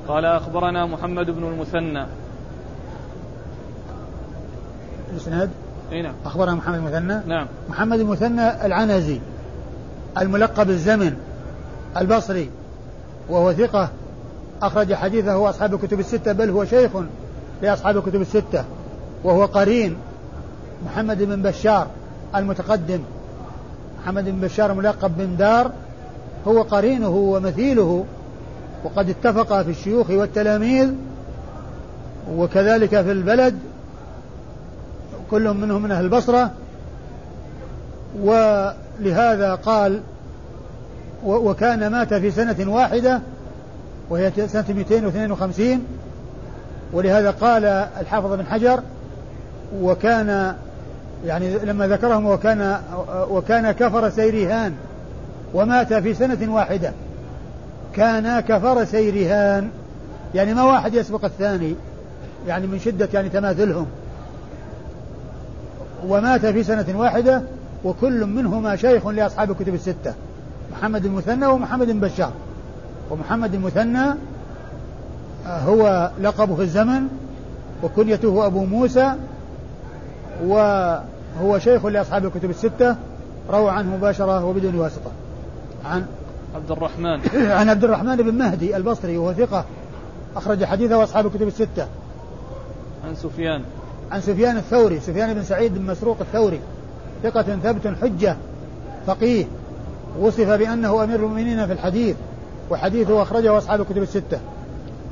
[0.08, 2.06] قال أخبرنا محمد بن المثنى.
[5.12, 5.50] الإسناد
[5.92, 6.14] إي نعم.
[6.26, 7.48] أخبرنا محمد المثنى نعم.
[7.70, 9.20] محمد المثنى العنزي
[10.18, 11.16] الملقب الزمن
[11.98, 12.50] البصري
[13.30, 13.90] وهو ثقة
[14.62, 16.92] أخرج حديثه أصحاب الكتب الستة بل هو شيخ
[17.62, 18.64] لأصحاب الكتب الستة
[19.24, 19.98] وهو قرين
[20.86, 21.88] محمد بن بشار
[22.36, 23.00] المتقدم.
[24.02, 25.72] محمد بن بشار ملقب بن دار
[26.48, 28.06] هو قرينه ومثيله
[28.84, 30.90] وقد اتفق في الشيوخ والتلاميذ
[32.36, 33.60] وكذلك في البلد
[35.32, 36.52] كل منهم من أهل البصرة
[38.22, 40.02] ولهذا قال
[41.24, 43.22] وكان مات في سنة واحدة
[44.10, 45.86] وهي سنة 252
[46.94, 47.66] ولهذا قال
[48.02, 48.80] الحافظ بن حجر
[49.82, 50.56] وكان
[51.26, 52.78] يعني لما ذكرهم وكان
[53.30, 54.74] وكان كفر سيرهان
[55.54, 56.92] ومات في سنة واحدة.
[57.94, 59.70] كان كفر سيرهان
[60.36, 61.76] يعني ما واحد يسبق الثاني
[62.48, 63.88] يعني من شدة يعني تماثلهم.
[66.08, 67.42] ومات في سنة واحدة
[67.84, 70.14] وكل منهما شيخ لأصحاب الكتب الستة
[70.72, 72.32] محمد المثنى ومحمد بن بشار.
[73.12, 74.16] ومحمد المثنى
[75.48, 77.08] هو لقبه في الزمن
[77.84, 79.14] وكنيته أبو موسى
[80.44, 82.96] وهو شيخ لأصحاب الكتب الستة
[83.50, 85.12] روى عنه مباشرة وبدون واسطة.
[85.86, 86.06] عن
[86.56, 87.20] عبد الرحمن.
[87.60, 89.66] عن عبد الرحمن بن مهدي البصري وهو ثقة
[90.36, 91.88] أخرج حديثه أصحاب الكتب الستة.
[93.08, 93.62] عن سفيان.
[94.12, 96.60] عن سفيان الثوري سفيان بن سعيد بن مسروق الثوري
[97.24, 98.38] ثقة ثبت حجة
[99.08, 99.46] فقيه
[100.20, 102.16] وصف بأنه أمير المؤمنين في الحديث
[102.70, 104.40] وحديثه أخرجه أصحاب الكتب الستة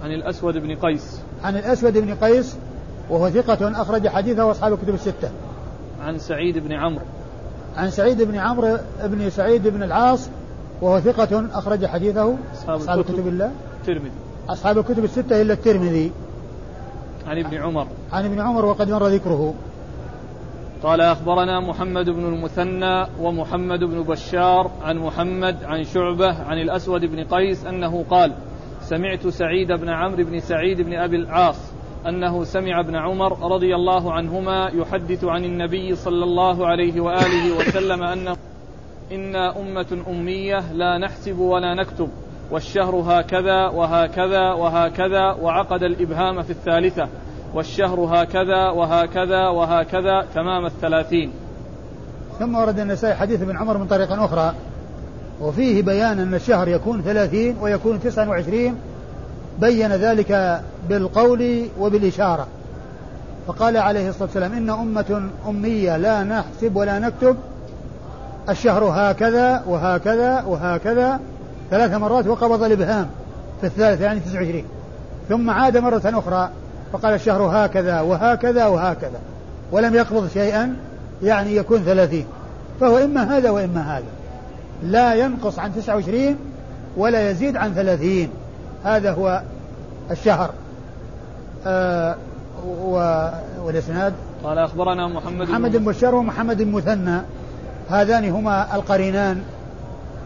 [0.04, 2.56] عن الأسود بن قيس عن الأسود بن قيس
[3.10, 5.30] وهو ثقة أخرج حديثه أصحاب الكتب الستة.
[6.02, 7.06] عن سعيد بن عمرو.
[7.78, 10.30] عن سعيد بن عمرو بن سعيد بن العاص
[10.82, 14.12] وهو ثقة أخرج حديثه أصحاب, أصحاب الكتب الله الترمذي.
[14.50, 16.12] أصحاب الكتب الستة إلا الترمذي.
[17.28, 17.88] عن ابن عمر.
[18.12, 19.54] عن ابن عمر وقد مر ذكره.
[20.84, 27.24] قال أخبرنا محمد بن المثنى ومحمد بن بشار عن محمد عن شعبة عن الأسود بن
[27.24, 28.34] قيس أنه قال
[28.82, 31.74] سمعت سعيد بن عمرو بن سعيد بن أبي العاص
[32.08, 38.04] أنه سمع ابن عمر رضي الله عنهما يحدث عن النبي صلى الله عليه وآله وسلم
[38.04, 38.38] أنه
[39.12, 42.10] إنا أمة أمية لا نحسب ولا نكتب
[42.52, 47.08] والشهر هكذا وهكذا وهكذا وعقد الإبهام في الثالثة
[47.54, 51.32] والشهر هكذا وهكذا وهكذا تمام الثلاثين.
[52.40, 54.54] ثم ورد النسائي حديث ابن عمر من طريق أخرى
[55.42, 58.76] وفيه بيان أن الشهر يكون ثلاثين ويكون تسعة وعشرين
[59.60, 62.48] بين ذلك بالقول وبالإشارة.
[63.48, 67.38] فقال عليه الصلاة والسلام إن أمة أمية لا نحسب ولا نكتب
[68.50, 71.20] الشهر هكذا وهكذا وهكذا
[71.70, 73.10] ثلاث مرات وقبض الإبهام
[73.62, 74.64] في الثالث يعني 29
[75.30, 76.50] ثم عاد مرة أخرى
[76.94, 79.20] فقال الشهر هكذا وهكذا وهكذا
[79.72, 80.76] ولم يقبض شيئا
[81.24, 82.26] يعني يكون ثلاثين.
[82.80, 84.06] فهو إما هذا وإما هذا.
[84.84, 86.38] لا ينقص عن 29
[86.98, 88.30] ولا يزيد عن ثلاثين.
[88.84, 89.42] هذا هو
[90.12, 90.50] الشهر.
[91.68, 92.16] آه
[93.64, 94.14] والإسناد؟
[94.44, 97.22] قال أخبرنا محمد محمد بن بشار ومحمد المثنى
[97.90, 99.42] هذان هما القرينان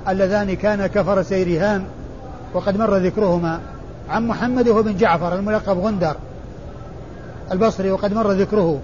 [0.08, 1.86] اللذان كان كفر سيرهان
[2.54, 3.60] وقد مر ذكرهما.
[4.10, 6.16] عن محمد وهو بن جعفر الملقب غندر
[7.52, 8.80] البصري وقد مر ذكره.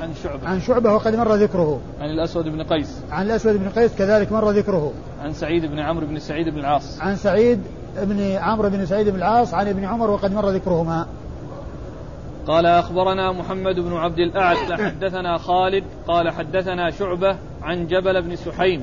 [0.00, 0.48] عن شعبة.
[0.48, 1.80] عن شعبة وقد مر ذكره.
[2.00, 3.00] عن الأسود بن قيس.
[3.10, 4.92] عن الأسود بن قيس كذلك مر ذكره.
[5.22, 7.00] عن سعيد بن عمرو بن سعيد بن العاص.
[7.00, 7.60] عن سعيد
[8.02, 11.06] بن عمرو بن سعيد بن العاص عن ابن عمر وقد مر ذكرهما.
[12.46, 18.82] قال أخبرنا محمد بن عبد الأعلى حدثنا خالد قال حدثنا شعبة عن جبل بن سحيم.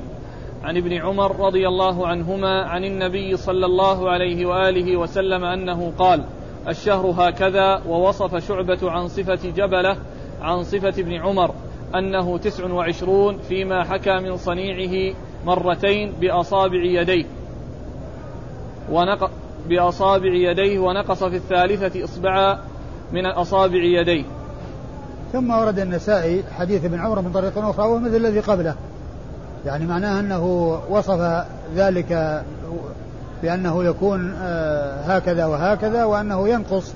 [0.64, 6.24] عن ابن عمر رضي الله عنهما عن النبي صلى الله عليه وآله وسلم أنه قال
[6.68, 9.96] الشهر هكذا ووصف شعبة عن صفة جبلة
[10.42, 11.54] عن صفة ابن عمر
[11.94, 17.24] أنه تسع وعشرون فيما حكى من صنيعه مرتين بأصابع يديه.
[18.90, 19.28] ونقل
[19.68, 22.58] بأصابع يديه ونقص في الثالثة إصبعا
[23.12, 24.24] من أصابع يديه.
[25.32, 28.74] ثم ورد النسائي حديث ابن عمر من طريق أخرى وهو مثل الذي قبله.
[29.66, 30.44] يعني معناه أنه
[30.90, 31.44] وصف
[31.74, 32.42] ذلك
[33.42, 36.94] بأنه يكون آه، هكذا وهكذا وأنه ينقص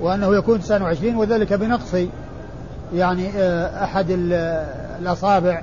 [0.00, 1.94] وأنه يكون 29 وذلك بنقص
[2.94, 4.06] يعني آه، أحد
[5.00, 5.62] الأصابع.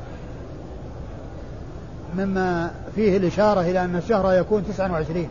[2.18, 5.30] مما فيه الإشارة إلى أن الشهر يكون 29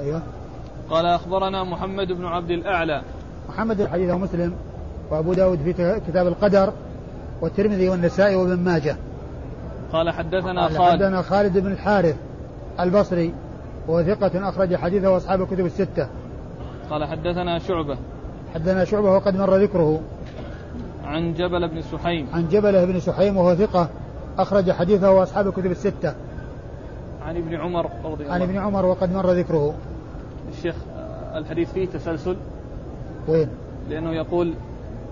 [0.00, 0.22] أيوه.
[0.90, 3.02] قال أخبرنا محمد بن عبد الأعلى.
[3.48, 4.54] محمد الحديث مسلم
[5.10, 6.72] وأبو داود في كتاب القدر
[7.40, 8.96] والترمذي والنسائي وابن ماجه.
[9.92, 11.02] قال حدثنا قال خالد.
[11.02, 12.16] حدثنا خالد بن الحارث
[12.80, 13.34] البصري
[13.88, 16.08] وهو ثقة أخرج حديثه أصحاب الكتب الستة.
[16.90, 17.96] قال حدثنا شعبة.
[18.54, 20.00] حدثنا شعبة وقد مر ذكره.
[21.04, 22.26] عن جبل بن سحيم.
[22.32, 23.88] عن جبل بن سحيم وهو ثقة
[24.38, 26.14] أخرج حديثه وأصحاب الكتب الستة.
[27.22, 29.74] عن ابن عمر رضي الله عن ابن عمر وقد مر ذكره.
[30.56, 30.74] الشيخ
[31.34, 32.36] الحديث فيه تسلسل.
[33.28, 33.48] وين؟
[33.88, 34.54] لأنه يقول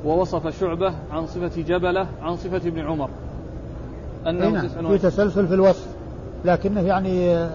[0.04, 3.08] ووصف شعبة عن صفة جبلة عن صفة ابن عمر.
[4.26, 5.86] أنه نعم في تسلسل في الوصف
[6.44, 7.48] لكنه يعني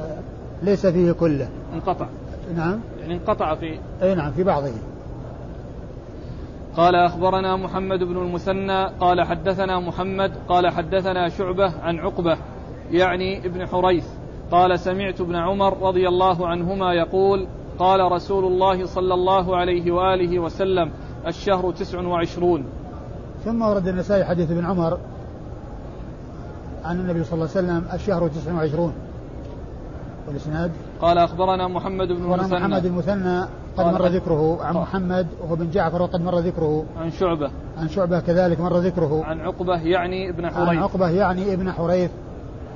[0.63, 1.49] ليس فيه كله.
[1.73, 2.07] انقطع.
[2.55, 2.79] نعم.
[3.01, 4.71] يعني انقطع في أي نعم في بعضه.
[6.77, 12.37] قال أخبرنا محمد بن المثنى قال حدثنا محمد قال حدثنا شعبة عن عقبة
[12.91, 14.05] يعني ابن حريث
[14.51, 17.47] قال سمعت ابن عمر رضي الله عنهما يقول
[17.79, 20.91] قال رسول الله صلى الله عليه وآله وسلم
[21.27, 22.65] الشهر تسع وعشرون.
[23.45, 24.97] ثم ورد النسائي حديث ابن عمر
[26.85, 28.93] عن النبي صلى الله عليه وسلم الشهر تسع وعشرون
[30.27, 30.71] والإسناد؟
[31.01, 32.59] قال أخبرنا محمد بن المثنى.
[32.59, 33.41] محمد المثنى
[33.77, 36.85] قد مر ذكره عن محمد وهو بن جعفر وقد مر ذكره.
[36.97, 37.51] عن شعبة.
[37.77, 39.23] عن شعبة كذلك مر ذكره.
[39.25, 40.69] عن عقبة يعني ابن حريث.
[40.69, 42.11] عن عقبة يعني ابن حريث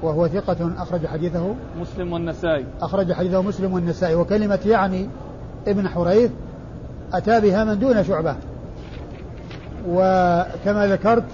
[0.04, 1.56] وهو ثقة أخرج حديثه.
[1.82, 2.66] مسلم والنسائي.
[2.82, 4.16] أخرج حديثه مسلم والنسائي.
[4.16, 5.10] وكلمة يعني
[5.68, 6.32] ابن حريث
[7.14, 8.36] أتى بها من دون شعبة.
[9.90, 11.26] وكما ذكرت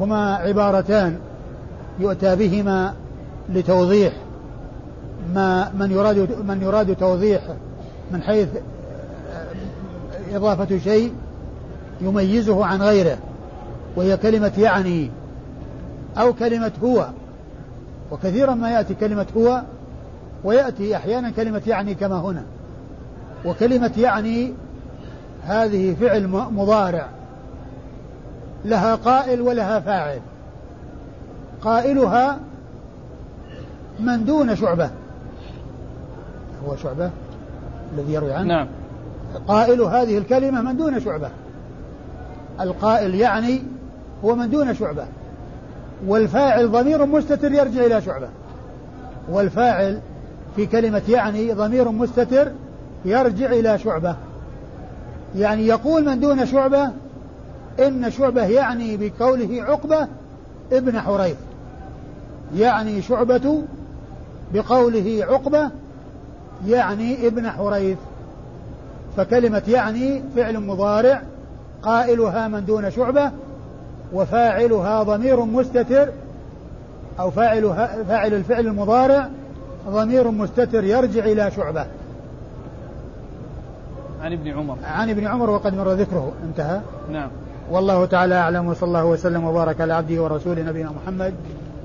[0.00, 1.18] هما عبارتان.
[1.98, 2.94] يؤتى بهما
[3.48, 4.12] لتوضيح
[5.34, 7.42] ما من يراد من يراد توضيح
[8.10, 8.48] من حيث
[10.32, 11.12] إضافة شيء
[12.00, 13.18] يميزه عن غيره
[13.96, 15.10] وهي كلمة يعني
[16.18, 17.08] أو كلمة هو
[18.10, 19.62] وكثيرا ما يأتي كلمة هو
[20.44, 22.42] ويأتي أحيانا كلمة يعني كما هنا
[23.44, 24.52] وكلمة يعني
[25.44, 27.08] هذه فعل مضارع
[28.64, 30.20] لها قائل ولها فاعل.
[31.64, 32.38] قائلها
[34.00, 34.90] من دون شعبة.
[36.66, 37.10] هو شعبة
[37.94, 38.68] الذي يروي عنه؟ نعم.
[39.48, 41.28] قائل هذه الكلمة من دون شعبة.
[42.60, 43.62] القائل يعني
[44.24, 45.04] هو من دون شعبة.
[46.06, 48.28] والفاعل ضمير مستتر يرجع إلى شعبة.
[49.28, 50.00] والفاعل
[50.56, 52.52] في كلمة يعني ضمير مستتر
[53.04, 54.16] يرجع إلى شعبة.
[55.36, 56.90] يعني يقول من دون شعبة
[57.80, 60.08] إن شعبة يعني بقوله عقبة
[60.72, 61.36] ابن حريث.
[62.56, 63.62] يعني شعبة
[64.54, 65.70] بقوله عقبة
[66.66, 67.98] يعني ابن حريث
[69.16, 71.22] فكلمة يعني فعل مضارع
[71.82, 73.30] قائلها من دون شعبة
[74.12, 76.08] وفاعلها ضمير مستتر
[77.20, 79.28] أو فاعلها فاعل الفعل المضارع
[79.88, 81.86] ضمير مستتر يرجع إلى شعبة.
[84.22, 84.76] عن ابن عمر.
[84.84, 86.32] عن ابن عمر وقد مر ذكره.
[86.44, 86.80] انتهى؟
[87.12, 87.28] نعم.
[87.70, 91.34] والله تعالى أعلم وصلى الله وسلم وبارك على عبده ورسوله نبينا محمد.